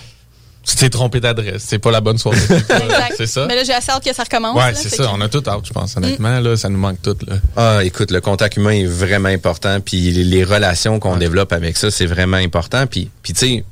[0.65, 1.65] tu t'es trompé d'adresse.
[1.67, 2.39] C'est pas la bonne soirée.
[3.17, 3.47] C'est ça?
[3.47, 4.57] Mais là, j'ai assez hâte que ça recommence.
[4.57, 5.05] Ouais, c'est ça.
[5.05, 5.97] que- On a tout hâte, je pense.
[5.97, 7.17] Honnêtement, là, ça nous manque tout.
[7.27, 7.37] Là.
[7.57, 9.81] Ah, écoute, le contact humain est vraiment important.
[9.81, 12.87] Puis, les, relations qu'on développe avec ça, c'est vraiment important.
[12.87, 13.65] Puis, puis tu sais,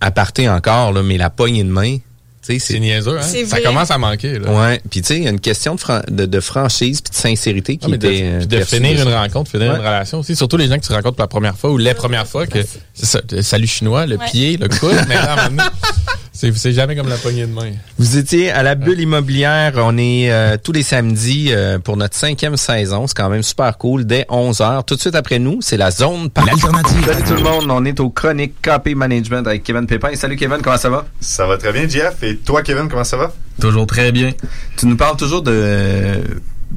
[0.00, 1.98] à partir encore, là, mais la poignée de main,
[2.42, 3.22] C'est niaiseux, hein?
[3.22, 3.62] Ça vrai.
[3.62, 4.38] commence à manquer.
[4.38, 4.50] Là.
[4.52, 7.10] Ouais, puis tu sais, il y a une question de, fran- de, de franchise puis
[7.10, 9.76] de sincérité qui Ah, de, était, euh, puis de finir une rencontre, finir Ouais.
[9.76, 10.34] une relation aussi.
[10.34, 12.58] Surtout les gens que tu rencontres pour la première fois ou les premières fois que
[12.94, 14.24] ça, salut chinois, le Ouais.
[14.30, 15.70] pied, le coude, mais là, à un moment donné,
[16.40, 17.70] c'est, c'est jamais comme la poignée de main.
[17.98, 19.72] Vous étiez à la bulle immobilière.
[19.76, 23.06] On est euh, tous les samedis euh, pour notre cinquième saison.
[23.06, 24.04] C'est quand même super cool.
[24.06, 27.04] Dès 11h, tout de suite après nous, c'est la zone par L'alternative.
[27.04, 27.66] Salut tout le monde.
[27.68, 30.14] On est au Chronique KP Management avec Kevin Pépin.
[30.14, 31.06] Salut Kevin, comment ça va?
[31.20, 32.22] Ça va très bien, Jeff.
[32.22, 33.32] Et toi, Kevin, comment ça va?
[33.60, 34.30] Toujours très bien.
[34.78, 36.22] Tu nous parles toujours de euh,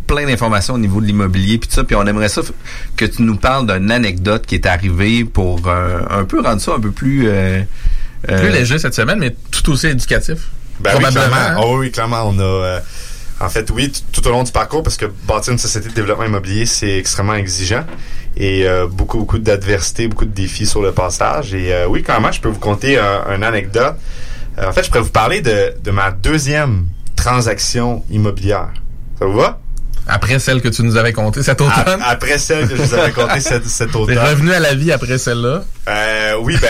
[0.08, 1.86] plein d'informations au niveau de l'immobilier puis tout ça.
[1.86, 2.52] Puis on aimerait ça f-
[2.98, 6.74] que tu nous parles d'une anecdote qui est arrivée pour euh, un peu rendre ça
[6.76, 7.30] un peu plus...
[8.30, 10.50] euh, euh, Plus léger cette semaine, mais tout aussi éducatif.
[10.80, 11.60] Ben oui, Probablement, clairement.
[11.62, 11.64] hein?
[11.66, 12.24] Oh oui, clairement.
[12.26, 12.80] On a, euh,
[13.40, 16.26] en fait, oui, tout au long du parcours, parce que bâtir une société de développement
[16.26, 17.86] immobilier, c'est extrêmement exigeant.
[18.36, 21.54] Et euh, beaucoup, beaucoup d'adversité, beaucoup de défis sur le passage.
[21.54, 23.96] Et euh, oui, quand même, je peux vous conter un- une anecdote.
[24.58, 28.70] Euh, en fait, je pourrais vous parler de, de ma deuxième transaction immobilière.
[29.20, 29.60] Ça vous va?
[30.08, 32.02] Après celle que tu nous avais contée cet automne?
[32.06, 34.18] Après celle que je vous avais contée cet, cet T'es automne.
[34.18, 35.64] revenu à la vie après celle-là?
[35.88, 36.70] Euh, oui, ben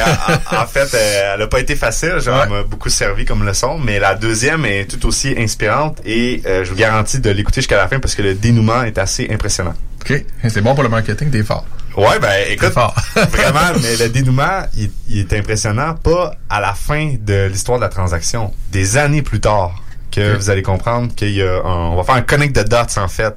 [0.51, 2.19] en, en fait, euh, elle a pas été facile.
[2.19, 2.47] Genre, Ouais.
[2.49, 6.69] m'a beaucoup servi comme leçon, mais la deuxième est tout aussi inspirante et euh, je
[6.69, 9.73] vous garantis de l'écouter jusqu'à la fin parce que le dénouement est assez impressionnant.
[10.01, 10.23] OK.
[10.49, 11.65] C'est bon pour le marketing, t'es fort.
[11.95, 12.95] Ouais, ben T'es écoute, fort.
[13.15, 17.83] vraiment, mais le dénouement, il, il est impressionnant, pas à la fin de l'histoire de
[17.83, 19.75] la transaction, des années plus tard
[20.13, 22.97] que vous allez comprendre qu'il y a un, on va faire un connect de dots
[22.97, 23.35] en fait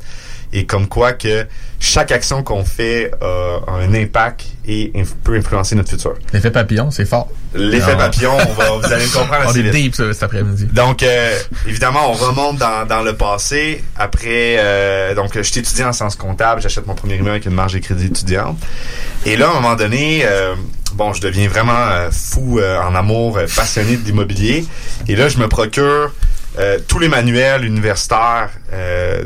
[0.52, 1.44] et comme quoi que
[1.80, 6.14] chaque action qu'on fait euh, a un impact et inf- peut influencer notre futur.
[6.32, 7.28] L'effet papillon, c'est fort.
[7.52, 9.72] L'effet papillon, on va, vous allez le comprendre On est vite.
[9.72, 10.66] deep ça, cet après-midi.
[10.66, 13.82] Donc, euh, évidemment, on remonte dans, dans le passé.
[13.98, 16.62] Après, euh, donc, je suis étudiant en sciences comptables.
[16.62, 18.56] J'achète mon premier immeuble avec une marge de crédit étudiante.
[19.26, 20.24] Et là, à un moment donné,
[20.94, 24.64] bon, je deviens vraiment fou en amour, passionné de l'immobilier.
[25.08, 26.12] Et là, je me procure
[26.58, 29.24] euh, tous les manuels universitaires euh,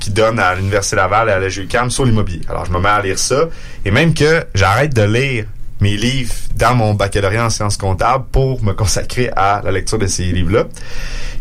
[0.00, 2.42] qui donnent à l'Université Laval et à la GUQAM sur l'immobilier.
[2.48, 3.44] Alors, je me mets à lire ça.
[3.84, 5.44] Et même que j'arrête de lire
[5.80, 10.06] mes livres dans mon baccalauréat en sciences comptables pour me consacrer à la lecture de
[10.06, 10.64] ces livres-là.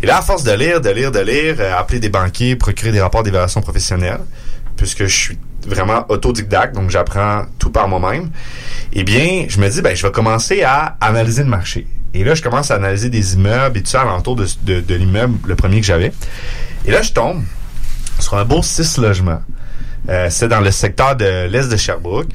[0.03, 2.91] Et là, à force de lire, de lire, de lire, euh, appeler des banquiers, procurer
[2.91, 4.21] des rapports d'évaluation professionnelle,
[4.77, 8.31] puisque je suis vraiment autodidacte, donc j'apprends tout par moi-même,
[8.93, 11.85] eh bien, je me dis, ben, je vais commencer à analyser le marché.
[12.13, 15.55] Et là, je commence à analyser des immeubles et tout ça alentour de, l'immeuble, le
[15.55, 16.11] premier que j'avais.
[16.85, 17.43] Et là, je tombe
[18.19, 19.41] sur un beau 6 logements.
[20.09, 22.29] Euh, c'est dans le secteur de l'Est de Sherbrooke.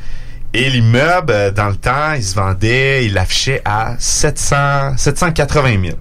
[0.54, 5.98] Et l'immeuble, euh, dans le temps, il se vendait, il l'affichait à 700, 780 000.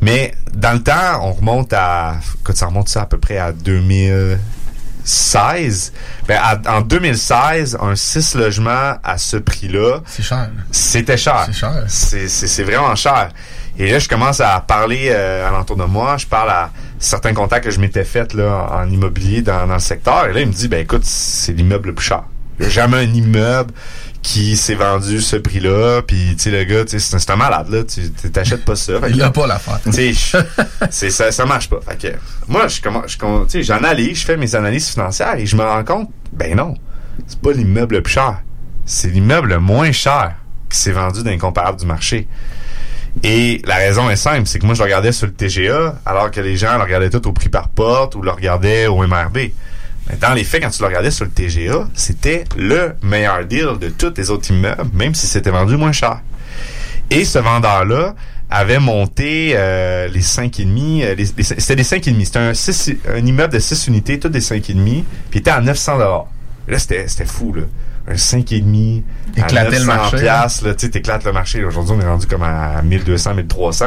[0.00, 3.52] Mais dans le temps, on remonte à, écoute, ça remonte ça à peu près à
[5.06, 5.92] 2016.
[6.26, 10.48] Ben, à- en 2016, un 6 logements à ce prix-là, C'est cher.
[10.70, 11.44] c'était cher.
[11.46, 11.84] C'est cher.
[11.86, 13.30] C'est, c'est, c'est vraiment cher.
[13.78, 16.16] Et là, je commence à parler euh, alentour de moi.
[16.16, 19.80] Je parle à certains contacts que je m'étais fait là, en immobilier dans, dans le
[19.80, 20.26] secteur.
[20.28, 22.22] Et là, il me dit, ben écoute, c'est l'immeuble le plus cher.
[22.58, 23.72] Il n'y a jamais un immeuble
[24.26, 26.02] qui s'est vendu ce prix-là.
[26.02, 27.84] Puis, tu sais, le gars, tu sais, c'est un- malade, là.
[27.84, 28.94] Tu t'achètes pas ça.
[29.08, 29.78] Il a pas l'affaire.
[29.84, 29.92] tu
[30.90, 31.78] sais, ça, ça marche pas.
[31.88, 32.16] Fait que
[32.48, 35.62] moi, je commence, je, tu sais, j'analyse, je fais mes analyses financières et je me
[35.62, 36.74] rends compte, ben non,
[37.28, 38.38] c'est pas l'immeuble le plus cher,
[38.84, 40.34] c'est l'immeuble le moins cher
[40.68, 42.26] qui s'est vendu dans l'incomparable du marché.
[43.22, 46.30] Et la raison est simple, c'est que moi je le regardais sur le TGA, alors
[46.32, 49.38] que les gens le regardaient tout au prix par porte ou le regardaient au MRB.
[50.08, 53.78] Mais dans les faits, quand tu le regardais sur le TGA, c'était le meilleur deal
[53.80, 56.20] de tous les autres immeubles, même si c'était vendu moins cher.
[57.10, 58.14] Et ce vendeur-là
[58.48, 61.02] avait monté euh, les 5,5.
[61.02, 62.24] euh, les- les- C'était des 5,5.
[62.24, 65.04] C'était un, six- un immeuble de 6 unités, toutes des 5,5.
[65.30, 65.98] Puis il était à 900
[66.68, 67.62] Là, c'était c'était fou, là.
[68.08, 69.02] Un 5,5
[69.36, 70.74] à Éclater le 900 marché, piastres, là.
[70.74, 71.64] Tu sais, t'éclates le marché.
[71.64, 73.86] Aujourd'hui, on est rendu comme à 1200, 1300.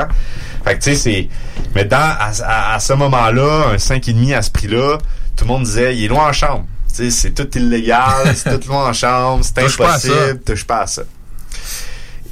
[0.66, 1.30] Fait que, tu sais, c'est...
[1.76, 4.98] Mais dans, à, à- à ce moment-là, un 5,5 à ce prix-là,
[5.40, 6.66] tout le monde disait, il est loin en chambre.
[6.92, 11.04] C'est tout illégal, c'est tout loin en chambre, c'est impossible, touche pas à ça.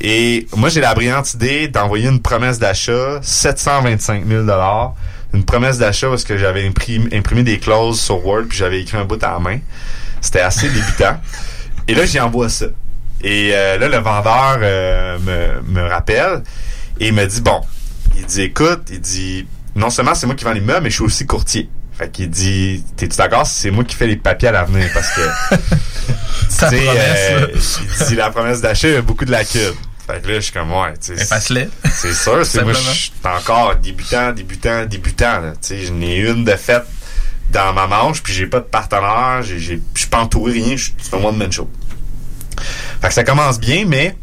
[0.02, 4.46] Et moi, j'ai la brillante idée d'envoyer une promesse d'achat, 725 000
[5.34, 8.98] Une promesse d'achat parce que j'avais imprimé, imprimé des clauses sur Word puis j'avais écrit
[8.98, 9.60] un bout à la main.
[10.20, 11.18] C'était assez débutant.
[11.88, 12.66] Et là, j'y envoie ça.
[13.24, 16.44] Et euh, là, le vendeur euh, me, me rappelle
[17.00, 17.62] et il me dit, bon,
[18.18, 20.96] il dit, écoute, il dit, non seulement c'est moi qui vends les meubles, mais je
[20.96, 21.70] suis aussi courtier.
[21.98, 24.88] Fait qu'il dit, t'es-tu d'accord si c'est moi qui fais les papiers à l'avenir?
[24.94, 25.22] Parce que,
[26.50, 27.48] sais, promesse, euh, là.
[28.02, 29.74] il dit, la promesse d'achat, il y a beaucoup de lacunes.
[30.06, 31.26] Fait que là, je suis comme, ouais, tu sais.
[31.94, 35.54] C'est sûr, c'est moi, je suis encore débutant, débutant, débutant, là.
[35.62, 36.84] Tu sais, je n'ai une de faite
[37.52, 40.76] dans ma manche, puis j'ai pas de partenaire, j'ai, j'ai, je suis pas entouré, rien,
[40.78, 41.70] je- c'est un one-man show.
[43.02, 44.16] Fait que ça commence bien, mais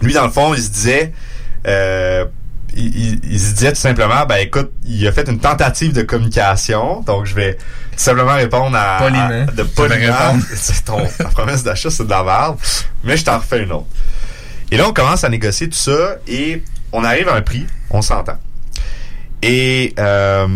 [0.00, 1.12] lui, dans le fond, il se disait,
[1.66, 2.24] euh,
[2.76, 7.26] il, se disait tout simplement, ben écoute, il a fait une tentative de communication, donc
[7.26, 7.60] je vais tout
[7.96, 9.24] simplement répondre à, Poliment.
[9.24, 10.38] à- de poliment.
[10.54, 12.56] C'est ton ta promesse d'achat, c'est de la merde,
[13.04, 13.86] mais je t'en refais une autre.
[14.70, 16.62] Et là, on commence à négocier tout ça et
[16.92, 18.38] on arrive à un prix, on s'entend.
[19.42, 20.48] Et euh,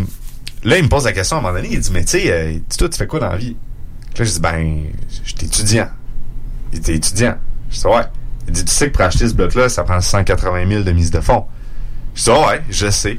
[0.63, 2.31] là, il me pose la question à un moment donné, il dit, mais tu sais,
[2.31, 3.55] euh, toi, tu fais quoi dans la vie?
[4.17, 5.89] Là, je dis, ben, je suis étudiant.
[6.73, 7.35] Il dit, étudiant?
[7.69, 8.03] Je dis, ouais.
[8.47, 11.11] Il dit, tu sais que pour acheter ce bloc-là, ça prend 180 000 de mise
[11.11, 11.45] de fonds.
[12.17, 13.17] Je dis, ouais, je sais.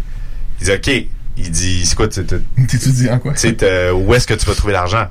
[0.61, 1.07] Il dit, OK.
[1.37, 3.33] Il dit, c'est quoi, tu tu- T'étudies en quoi?
[3.33, 5.07] tu sais, t'as- où est-ce que tu vas trouver l'argent?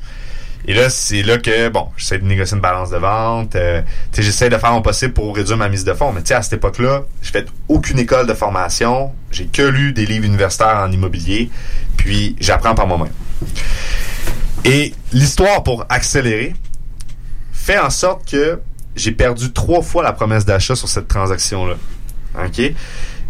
[0.70, 3.56] Et là, c'est là que, bon, j'essaie de négocier une balance de vente.
[3.56, 3.82] euh,
[4.12, 6.12] tu sais, j'essaie de faire mon possible pour réduire ma mise de fonds.
[6.12, 9.12] Mais tu sais, à cette époque-là, j'ai fait aucune école de formation.
[9.32, 11.50] J'ai que lu des livres universitaires en immobilier.
[11.96, 13.14] Puis, j'apprends par moi-même.
[14.66, 16.54] Et l'histoire, pour accélérer,
[17.54, 18.60] fait en sorte que
[18.98, 21.76] j'ai perdu trois fois la promesse d'achat sur cette transaction-là.
[22.44, 22.74] OK?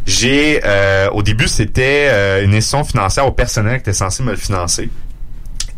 [0.07, 4.31] J'ai, euh, au début, c'était euh, une institution financière au personnel qui était censé me
[4.31, 4.89] le financer.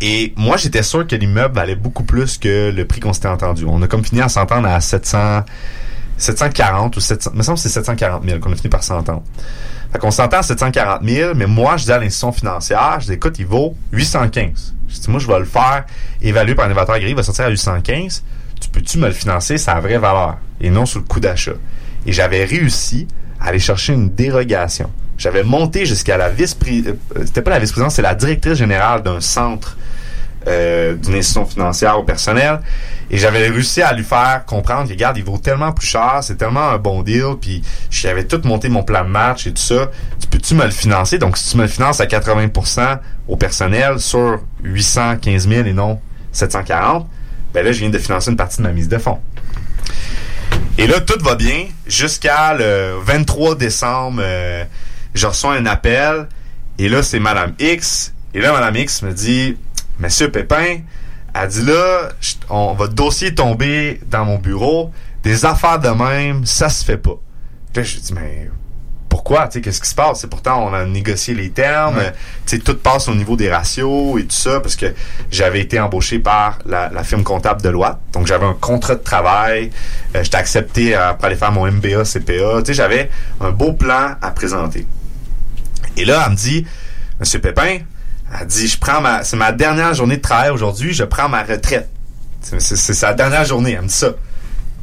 [0.01, 3.65] Et moi, j'étais sûr que l'immeuble valait beaucoup plus que le prix qu'on s'était entendu.
[3.67, 5.45] On a comme fini à s'entendre à 700,
[6.17, 9.23] 740 ou 700, me semble que c'est 740 000 qu'on a fini par s'entendre.
[9.91, 13.13] Fait qu'on s'entend à 740 000, mais moi, je dis à l'institution financière, je dis,
[13.13, 14.75] écoute, il vaut 815.
[14.89, 15.85] Je dis, moi, je vais le faire
[16.21, 18.23] évaluer par un évaluateur agréé, il va sortir à 815.
[18.61, 19.57] Tu peux-tu me le financer?
[19.57, 21.53] Sa vraie valeur et non sur le coût d'achat?
[22.05, 23.07] Et j'avais réussi
[23.41, 24.89] aller chercher une dérogation.
[25.17, 29.77] J'avais monté jusqu'à la vice-présidente, c'était pas la vice-présidente, c'est la directrice générale d'un centre
[30.47, 32.61] euh, d'une institution financière au personnel.
[33.11, 36.37] Et j'avais réussi à lui faire comprendre que, regarde, il vaut tellement plus cher, c'est
[36.37, 37.61] tellement un bon deal, puis
[37.91, 39.89] j'avais tout monté mon plan de match et tout ça.
[40.19, 41.17] Tu peux-tu me le financer?
[41.17, 45.99] Donc, si tu me le finances à 80% au personnel sur 815 000 et non
[46.31, 47.07] 740,
[47.53, 49.19] ben là, je viens de financer une partie de ma mise de fonds.
[50.79, 54.21] Et là, tout va bien jusqu'à le 23 décembre.
[54.23, 54.63] euh,
[55.13, 56.29] je reçois un appel
[56.77, 58.13] et là, c'est Madame X.
[58.33, 59.57] Et là, Madame X me dit,
[59.99, 60.77] Monsieur Pépin,
[61.33, 62.13] elle dit là,
[62.49, 64.93] on, votre dossier est tombé dans mon bureau.
[65.21, 67.19] Des affaires de même, ça se fait pas.
[67.73, 68.49] Puis là, je dis, mais
[69.09, 69.47] pourquoi?
[69.47, 70.21] Tu sais, qu'est-ce qui se passe?
[70.21, 71.97] C'est pourtant, on a négocié les termes.
[71.97, 72.05] Ouais.
[72.07, 72.11] euh,
[72.45, 74.85] Tu sais, tout passe au niveau des ratios et tout ça, parce que
[75.31, 77.99] j'avais été embauché par la, la firme comptable de loi.
[78.13, 79.71] Donc, j'avais un contrat de travail.
[80.15, 82.59] Euh, J'étais accepté euh, pour aller faire mon MBA, CPA.
[82.59, 83.09] Tu sais, j'avais
[83.41, 84.85] un beau plan à présenter.
[85.97, 86.65] Et là, elle me dit,
[87.19, 87.79] Monsieur Pépin,
[88.39, 91.43] elle dit, je prends ma, c'est ma dernière journée de travail aujourd'hui, je prends ma
[91.43, 91.89] retraite.
[92.41, 92.59] C'est,
[92.93, 94.11] sa dernière journée, elle me dit ça.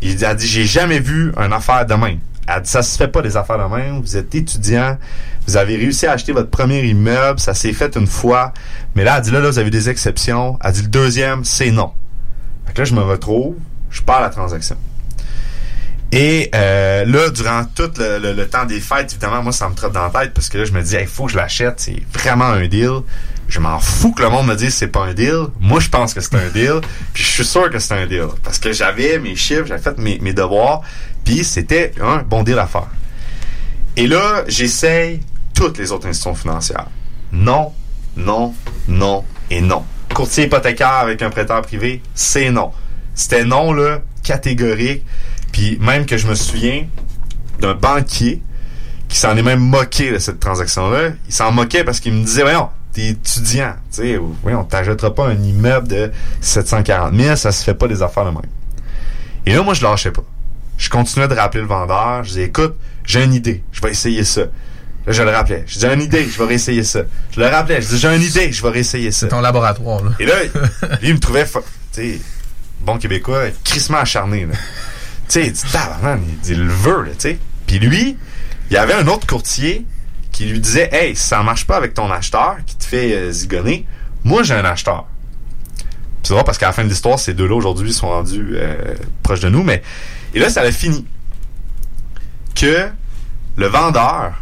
[0.02, 2.18] Il dit, elle dit, j'ai jamais vu une affaire de même.
[2.46, 4.00] Elle dit, ça se fait pas des affaires de même.
[4.00, 4.98] Vous êtes étudiant,
[5.46, 8.52] vous avez réussi à acheter votre premier immeuble, ça s'est fait une fois.
[8.94, 10.58] Mais là, elle dit, là, là, vous avez des exceptions.
[10.62, 11.92] Elle dit, le deuxième, c'est non.
[12.66, 13.56] Fait que là, je me retrouve,
[13.90, 14.76] je pars à la transaction.
[16.12, 20.04] Et euh, là, durant tout le, temps des fêtes, évidemment, moi, ça me trotte dans
[20.10, 21.74] la tête parce que là, je me dis, il faut que je l'achète.
[21.78, 23.00] C'est vraiment un deal.
[23.48, 25.46] Je m'en fous que le monde me dise c'est pas un deal.
[25.60, 26.80] Moi, je pense que c'est un deal.
[27.12, 28.26] Puis je suis sûr que c'est un deal.
[28.42, 30.82] Parce que j'avais mes chiffres, j'avais fait mes devoirs.
[31.26, 32.88] Puis c'était un bon deal à faire.
[33.96, 35.20] Et là, j'essaye
[35.52, 36.86] toutes les autres institutions financières.
[37.32, 37.72] Non,
[38.16, 38.54] non,
[38.88, 39.84] non et non.
[40.14, 42.70] Courtier hypothécaire avec un prêteur privé, c'est non.
[43.14, 45.04] C'était non, là, catégorique.
[45.52, 46.86] Puis même que je me souviens
[47.60, 48.40] d'un banquier
[49.08, 51.10] qui s'en est même moqué de cette transaction-là.
[51.26, 55.26] Il s'en moquait parce qu'il me disait, voyons, t'es étudiant, tu sais, voyons, t'achèteras pas
[55.26, 58.40] un immeuble de 740 000, ça se fait pas des affaires de même.
[59.44, 60.24] Et là, moi, je lâchais pas.
[60.78, 62.24] Je continuais de rappeler le vendeur.
[62.24, 64.42] Je disais, écoute, j'ai une idée, je vais essayer ça.
[65.06, 65.64] Là, je le rappelais.
[65.66, 67.02] Je disais, j'ai une idée, je vais réessayer ça.
[67.30, 67.80] Je le rappelais.
[67.80, 69.20] Je disais, j'ai une idée, je vais réessayer ça.
[69.20, 70.10] C'est ton laboratoire, là.
[70.18, 70.34] Et là,
[71.00, 71.60] lui, il me trouvait, tu
[71.92, 72.20] sais,
[72.80, 74.54] bon québécois, crissement acharné, là.
[75.28, 77.38] Tu sais, il dit, tabarnak, il dit, le veut, là, tu sais.
[77.66, 78.16] Puis lui,
[78.70, 79.86] il y avait un autre courtier
[80.32, 83.32] qui lui disait, hey, si ça marche pas avec ton acheteur, qui te fait euh,
[83.32, 83.86] zigonner,
[84.24, 85.06] moi, j'ai un acheteur.
[85.76, 88.94] Puis c'est drôle parce qu'à la fin de l'histoire, ces deux-là, aujourd'hui, sont rendus euh,
[89.22, 89.82] proches de nous, mais,
[90.34, 91.06] et là, ça a fini.
[92.54, 92.88] que
[93.56, 94.40] le vendeur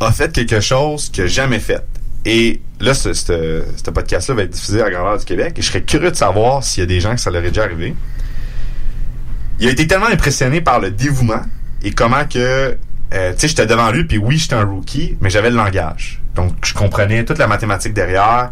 [0.00, 1.82] a fait quelque chose qu'il n'a jamais fait.
[2.24, 5.54] Et là, ce, podcast-là va être diffusé à grandeur du Québec.
[5.58, 7.48] Et je serais curieux de savoir s'il y a des gens que ça leur est
[7.48, 7.94] déjà arrivé.
[9.60, 11.42] Il a été tellement impressionné par le dévouement
[11.82, 12.76] et comment que,
[13.14, 16.20] euh, tu sais, j'étais devant lui, puis oui, j'étais un rookie, mais j'avais le langage.
[16.34, 18.50] Donc, je comprenais toute la mathématique derrière.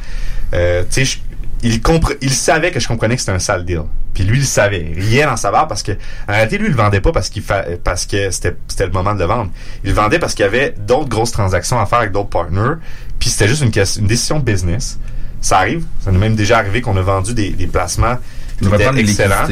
[0.55, 1.19] Euh, tu sais,
[1.63, 3.83] il, compre- il savait que je comprenais que c'était un sale deal.
[4.13, 4.93] Puis lui, il le savait.
[4.97, 7.29] Il riait dans sa barre parce que, en réalité, lui, il le vendait pas parce
[7.29, 9.51] qu'il fa- parce que c'était, c'était le moment de le vendre.
[9.83, 12.75] Il le vendait parce qu'il y avait d'autres grosses transactions à faire avec d'autres partners.
[13.19, 14.99] Puis c'était juste une, question- une décision business.
[15.41, 15.85] Ça arrive.
[16.01, 18.17] Ça nous est même déjà arrivé qu'on a vendu des, des placements
[18.59, 19.47] qui étaient excellents.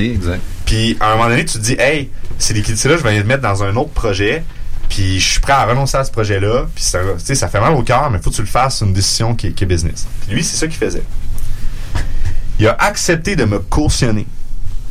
[0.65, 3.43] Puis à un moment donné, tu te dis, hey, ces liquidités-là, je vais les mettre
[3.43, 4.45] dans un autre projet.
[4.89, 6.67] Puis je suis prêt à renoncer à ce projet-là.
[6.75, 8.79] Puis ça, ça fait mal au cœur, mais faut que tu le fasses.
[8.79, 10.07] C'est une décision qui, est- qui est business.
[10.27, 11.03] Puis lui, c'est ça qu'il faisait.
[12.63, 14.25] Il a accepté de me cautionner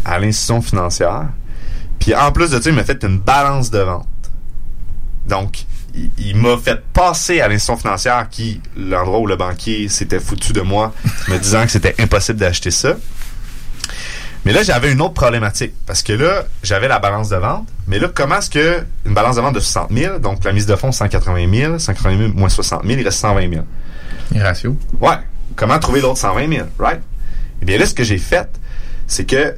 [0.04, 1.28] à l'institution financière.
[2.00, 4.08] Puis en plus de ça, il m'a fait une balance de vente.
[5.26, 5.64] Donc,
[5.96, 10.52] il, il m'a fait passer à l'institution financière qui, l'endroit où le banquier s'était foutu
[10.52, 10.94] de moi,
[11.30, 12.98] me disant que c'était impossible d'acheter ça.
[14.44, 15.72] Mais là, j'avais une autre problématique.
[15.86, 17.70] Parce que là, j'avais la balance de vente.
[17.88, 20.66] Mais là, comment est-ce que une balance de vente de 60 000, donc la mise
[20.66, 23.64] de fonds 180 000, 180 000 moins 60 000, il reste 120 000.
[24.34, 24.76] Les ratios.
[25.00, 25.20] Ouais.
[25.56, 27.02] Comment trouver l'autre 120 000, right?
[27.62, 28.48] Eh bien là, ce que j'ai fait,
[29.08, 29.56] c'est que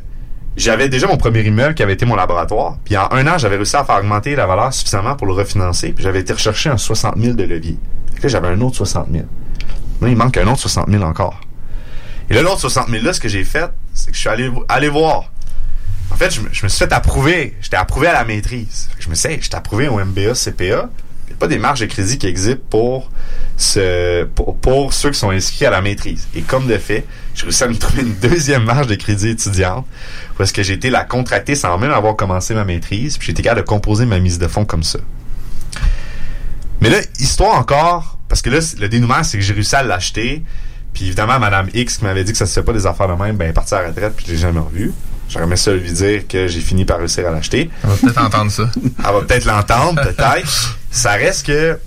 [0.56, 2.78] j'avais déjà mon premier immeuble qui avait été mon laboratoire.
[2.86, 5.91] Puis en un an, j'avais réussi à faire augmenter la valeur suffisamment pour le refinancer.
[5.93, 7.78] Puis j'avais été rechercher un 60 000 de levier.
[8.22, 9.26] Là, j'avais un autre 60 000.
[10.01, 11.39] Là, il manque un autre 60 000 encore.
[12.30, 14.89] Et là, l'autre 60 000 là, ce que j'ai fait, c'est que je suis allé,
[14.89, 15.32] voir.
[16.12, 17.56] En fait, je me, suis fait approuver.
[17.62, 18.89] J'étais approuvé à la maîtrise.
[18.99, 20.89] Je me suis dit, hey, j'étais approuvé au MBA, CPA.
[21.48, 23.12] Des marges de crédit qui existent pour,
[23.58, 26.28] ce, pour, pour ceux qui sont inscrits à la maîtrise.
[26.36, 29.86] Et comme de fait, j'ai réussi à me trouver une deuxième marge de crédit étudiante
[30.38, 33.18] parce que j'ai été la contracter sans même avoir commencé ma maîtrise.
[33.18, 35.00] Puis j'ai été capable de composer ma mise de fonds comme ça.
[36.82, 40.44] Mais là, histoire encore, parce que là, le dénouement, c'est que j'ai réussi à l'acheter.
[40.94, 43.14] Puis évidemment, Madame X qui m'avait dit que ça se fait pas des affaires de
[43.22, 44.91] même, ben elle est partie à la retraite, puis je l'ai jamais revu.
[45.34, 47.69] J'aurais ça lui dire que j'ai fini par réussir à l'acheter.
[47.84, 48.69] On va peut-être entendre ça.
[48.84, 50.77] Elle va peut-être l'entendre, peut-être.
[50.91, 51.79] Ça reste que,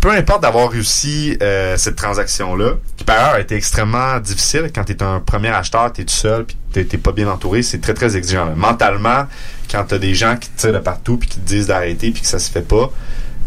[0.00, 4.84] peu importe d'avoir réussi euh, cette transaction-là, qui par ailleurs a été extrêmement difficile quand
[4.84, 7.62] tu es un premier acheteur, tu es tout seul, puis t'es t'es pas bien entouré,
[7.62, 8.44] c'est très très exigeant.
[8.44, 8.52] là.
[8.54, 9.26] Mentalement,
[9.70, 12.12] quand tu as des gens qui te tirent de partout, puis qui te disent d'arrêter,
[12.12, 12.92] puis que ça se fait pas,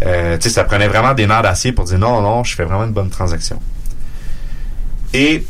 [0.06, 2.66] euh, tu sais, ça prenait vraiment des nerfs d'acier pour dire non, non, je fais
[2.66, 3.62] vraiment une bonne transaction.
[5.14, 5.46] Et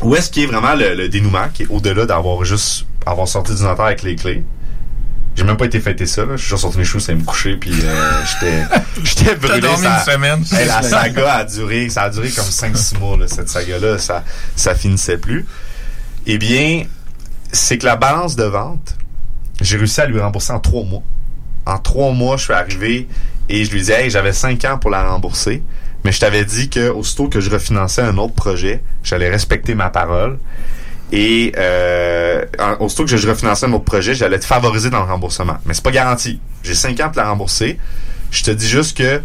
[0.00, 3.54] où est-ce qu'il est vraiment le, le dénouement, qui est au-delà d'avoir juste avoir sorti
[3.54, 4.44] du notaire avec les clés?
[5.36, 6.32] J'ai même pas été fêter ça, là.
[6.36, 8.64] Je suis juste sorti mes choses, c'est me coucher, puis euh, j'étais
[9.04, 9.60] j'étais brûlé.
[9.60, 10.44] dormi ça- une semaine.
[10.52, 13.98] Hey, la saga a duré, ça a duré comme 5-6 mois, là, cette saga-là.
[13.98, 14.24] Ça,
[14.56, 15.46] ça finissait plus.
[16.26, 16.84] Eh bien,
[17.52, 18.96] c'est que la balance de vente,
[19.60, 21.02] j'ai réussi à lui rembourser en 3 mois.
[21.66, 23.06] En 3 mois, je suis arrivé
[23.48, 25.62] et je lui disais, hey, j'avais 5 ans pour la rembourser.
[26.04, 29.88] Mais je t'avais dit que aussitôt que je refinançais un autre projet, j'allais respecter ma
[29.90, 30.38] parole.
[31.10, 32.44] Et euh,
[32.80, 35.56] aussitôt que je refinançais un autre projet, j'allais te favoriser dans le remboursement.
[35.64, 36.38] Mais c'est pas garanti.
[36.62, 37.78] J'ai 5 ans pour la rembourser.
[38.30, 39.22] Je te dis juste que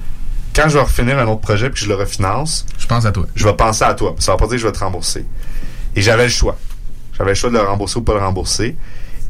[0.55, 3.11] quand je vais refinir un autre projet puis que je le refinance, Je pense à
[3.11, 3.25] toi.
[3.36, 4.15] je vais penser à toi.
[4.19, 5.25] Ça va pas dire que je vais te rembourser.
[5.95, 6.57] Et j'avais le choix.
[7.17, 8.77] J'avais le choix de le rembourser ou pas le rembourser.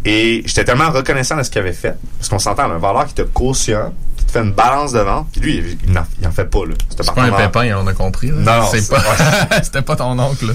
[0.06, 1.96] Et j'étais tellement reconnaissant de ce qu'il avait fait.
[2.18, 3.94] Parce qu'on s'entend, un valeur qui te cautionne,
[4.34, 5.28] fait une balance de vente.
[5.32, 6.66] Puis lui, il n'en il en fait pas.
[6.66, 6.74] là.
[6.90, 8.28] C'était pas un pépin, on a compris.
[8.32, 8.38] là.
[8.60, 9.02] Non, c'est pas.
[9.64, 10.48] C'était pas ton oncle.
[10.48, 10.54] là.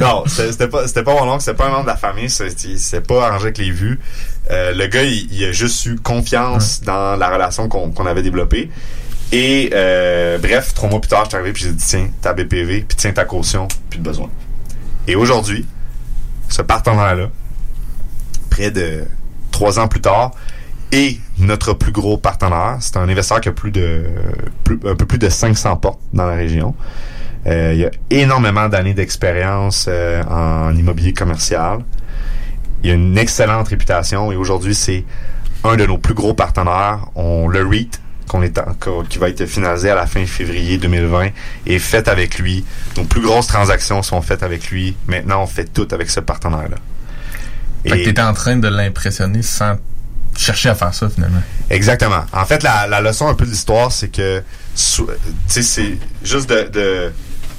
[0.00, 3.00] Non, c'était pas, c'était pas mon oncle, c'était pas un membre de la famille, c'est-
[3.06, 3.98] pas arrangé avec les vues.
[4.50, 8.22] Euh, le gars, il, il a juste eu confiance dans la relation qu'on qu'on avait
[8.22, 8.70] développée.
[9.32, 12.32] Et euh, bref, trois mois plus tard, je suis arrivé puis j'ai dit tiens, ta
[12.32, 14.28] BPV, puis tiens ta caution, plus de besoin.
[15.06, 15.64] Et aujourd'hui,
[16.48, 17.28] ce partenaire-là,
[18.50, 19.04] près de
[19.52, 20.32] trois ans plus tard,
[20.92, 22.76] est notre plus gros partenaire.
[22.80, 24.02] C'est un investisseur qui a plus de
[24.64, 26.74] plus- un peu plus de 500 portes dans la région.
[27.46, 31.78] Euh, il y a énormément d'années d'expérience euh, en immobilier commercial.
[32.82, 35.04] Il a une excellente réputation et aujourd'hui, c'est
[35.64, 37.06] un de nos plus gros partenaires.
[37.14, 37.90] On le REIT,
[38.28, 41.28] qu'on est en- qui va être finalisé à la fin février 2020,
[41.66, 42.64] est fait avec lui.
[42.96, 44.96] Nos plus grosses transactions sont faites avec lui.
[45.06, 46.76] Maintenant, on fait tout avec ce partenaire-là.
[47.86, 49.76] Fait que t'étais en train de l'impressionner sans
[50.40, 51.42] chercher à faire ça finalement.
[51.68, 52.24] Exactement.
[52.32, 54.42] En fait, la, la leçon un peu de l'histoire, c'est que,
[54.74, 57.12] c'est juste de, de,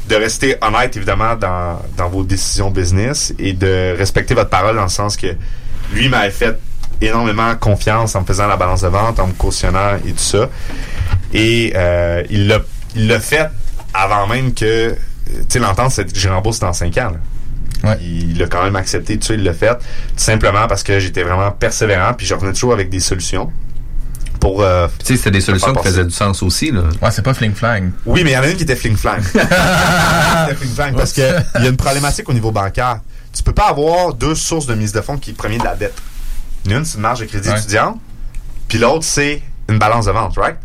[0.09, 4.83] de rester honnête, évidemment, dans, dans vos décisions business et de respecter votre parole dans
[4.83, 5.27] le sens que
[5.93, 6.57] lui m'avait fait
[7.01, 10.49] énormément confiance en me faisant la balance de vente, en me cautionnant et tout ça.
[11.33, 12.47] Et euh, il
[13.07, 13.49] l'a fait
[13.93, 17.11] avant même que, tu sais, l'entente, c'est que j'ai remboursé dans 5 ans.
[17.11, 17.17] là.
[18.01, 19.75] Il l'a quand même accepté, tout ça, il l'a fait.
[19.75, 19.81] Tout
[20.17, 23.51] simplement parce que j'étais vraiment persévérant, puis je revenais toujours avec des solutions.
[24.39, 24.61] pour.
[24.63, 26.81] euh, Tu sais, c'était des solutions qui faisaient du sens aussi, là.
[27.01, 27.91] Ouais, c'est pas Fling Flang.
[28.05, 29.21] Oui, mais il y en a une qui était fling flang.
[30.55, 31.21] Fling flang parce que
[31.57, 32.99] il y a une problématique au niveau bancaire.
[33.33, 35.93] Tu peux pas avoir deux sources de mise de fonds qui premier de la dette.
[36.67, 37.57] Une, c'est une marge de crédit Ouais.
[37.57, 37.99] étudiant,
[38.67, 40.57] puis l'autre, c'est une balance de vente, right?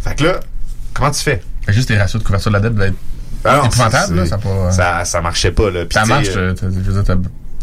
[0.00, 0.40] Fait que là,
[0.92, 1.42] comment tu fais?
[1.68, 2.94] Juste les ratios de couverture de la dette être
[3.44, 4.26] Ah non, épouvantables, c'est- là.
[4.26, 5.84] Ça, pas, euh, Ça, ça marchait pas, là.
[5.90, 7.16] Ça marche, euh, je veux dire,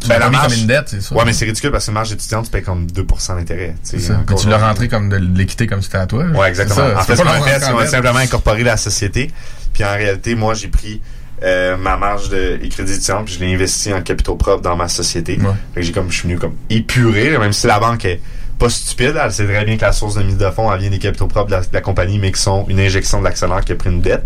[0.07, 1.13] ben, la marge, comme une dette, c'est ça.
[1.15, 3.75] Ouais, mais c'est ridicule parce que marge étudiante, tu payes comme 2% d'intérêt.
[3.83, 4.19] C'est ça.
[4.27, 6.23] Mais tu l'as rentré comme de l'équité comme c'était à toi.
[6.25, 6.75] Ouais, exactement.
[6.77, 9.31] Ça, en fait, ce qu'on a fait, c'est qu'on a simplement incorporé la société.
[9.73, 11.01] Puis en réalité, moi, j'ai pris
[11.43, 14.87] euh, ma marge de crédit étudiant puis je l'ai investi en capitaux propres dans ma
[14.87, 15.39] société.
[15.73, 18.21] Fait que j'ai comme, je suis venu comme épuré, même si la banque est
[18.61, 20.91] pas stupide, elle sait très bien que la source de mise de fonds, elle vient
[20.91, 23.65] des capitaux propres de la, de la compagnie, mais qui sont une injection de l'actionnaire
[23.65, 24.23] qui a pris une dette.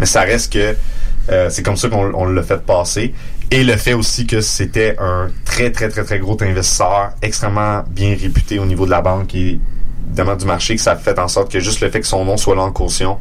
[0.00, 0.74] Mais ça reste que
[1.30, 3.14] euh, c'est comme ça qu'on on l'a fait passer.
[3.52, 8.16] Et le fait aussi que c'était un très, très, très, très gros investisseur, extrêmement bien
[8.20, 9.60] réputé au niveau de la banque et
[10.08, 12.24] évidemment du marché, que ça a fait en sorte que juste le fait que son
[12.24, 13.18] nom soit là en caution,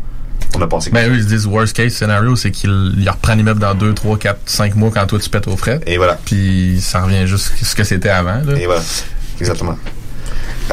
[0.55, 0.89] on a passé.
[0.89, 3.93] Ben eux, ils se disent worst case scenario, c'est qu'il il reprend l'immeuble dans 2,
[3.93, 5.79] 3, 4, 5 mois quand toi tu pètes aux frais.
[5.85, 6.17] Et voilà.
[6.25, 8.41] Puis ça revient juste ce que c'était avant.
[8.43, 8.59] Là.
[8.59, 8.81] Et voilà.
[9.39, 9.77] Exactement.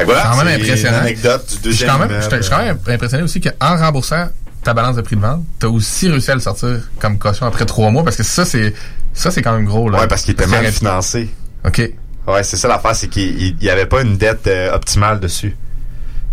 [0.05, 0.97] Voilà, C'est quand même impressionnant.
[0.99, 2.35] anecdote du Je suis deuxième quand même, immeuble.
[2.35, 4.27] je suis quand même impressionné aussi qu'en remboursant
[4.63, 7.65] ta balance de prix de vente, t'as aussi réussi à le sortir comme caution après
[7.65, 8.73] trois mois parce que ça, c'est
[9.13, 9.89] ça c'est quand même gros.
[9.89, 9.99] Là.
[10.01, 11.29] Ouais, parce qu'il était mal financé.
[11.65, 11.81] OK.
[12.27, 15.55] Ouais, c'est ça l'affaire, c'est qu'il n'y avait pas une dette euh, optimale dessus.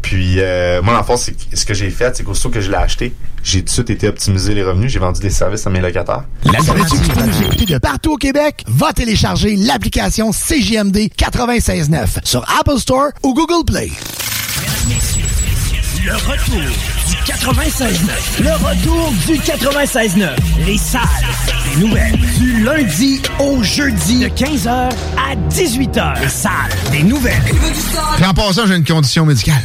[0.07, 2.71] Puis, euh, moi, en fait, c'est que- ce que j'ai fait, c'est qu'aussitôt que je
[2.71, 5.71] l'ai acheté, j'ai tout de suite été optimiser les revenus, j'ai vendu des services à
[5.71, 6.23] mes locataires.
[6.45, 8.63] De partout au Québec?
[8.69, 13.91] Va télécharger l'application CJMD 96.9 sur Apple Store ou Google Play.
[16.05, 16.61] Le retour
[17.09, 18.41] du 96.9.
[18.45, 20.31] Le retour du 96.9.
[20.65, 21.01] Les salles
[21.75, 22.17] des nouvelles.
[22.39, 24.21] Du lundi au jeudi.
[24.21, 26.21] De 15h à 18h.
[26.23, 26.53] Les salles
[26.93, 27.43] des nouvelles.
[28.17, 29.65] Puis en passant, j'ai une condition médicale.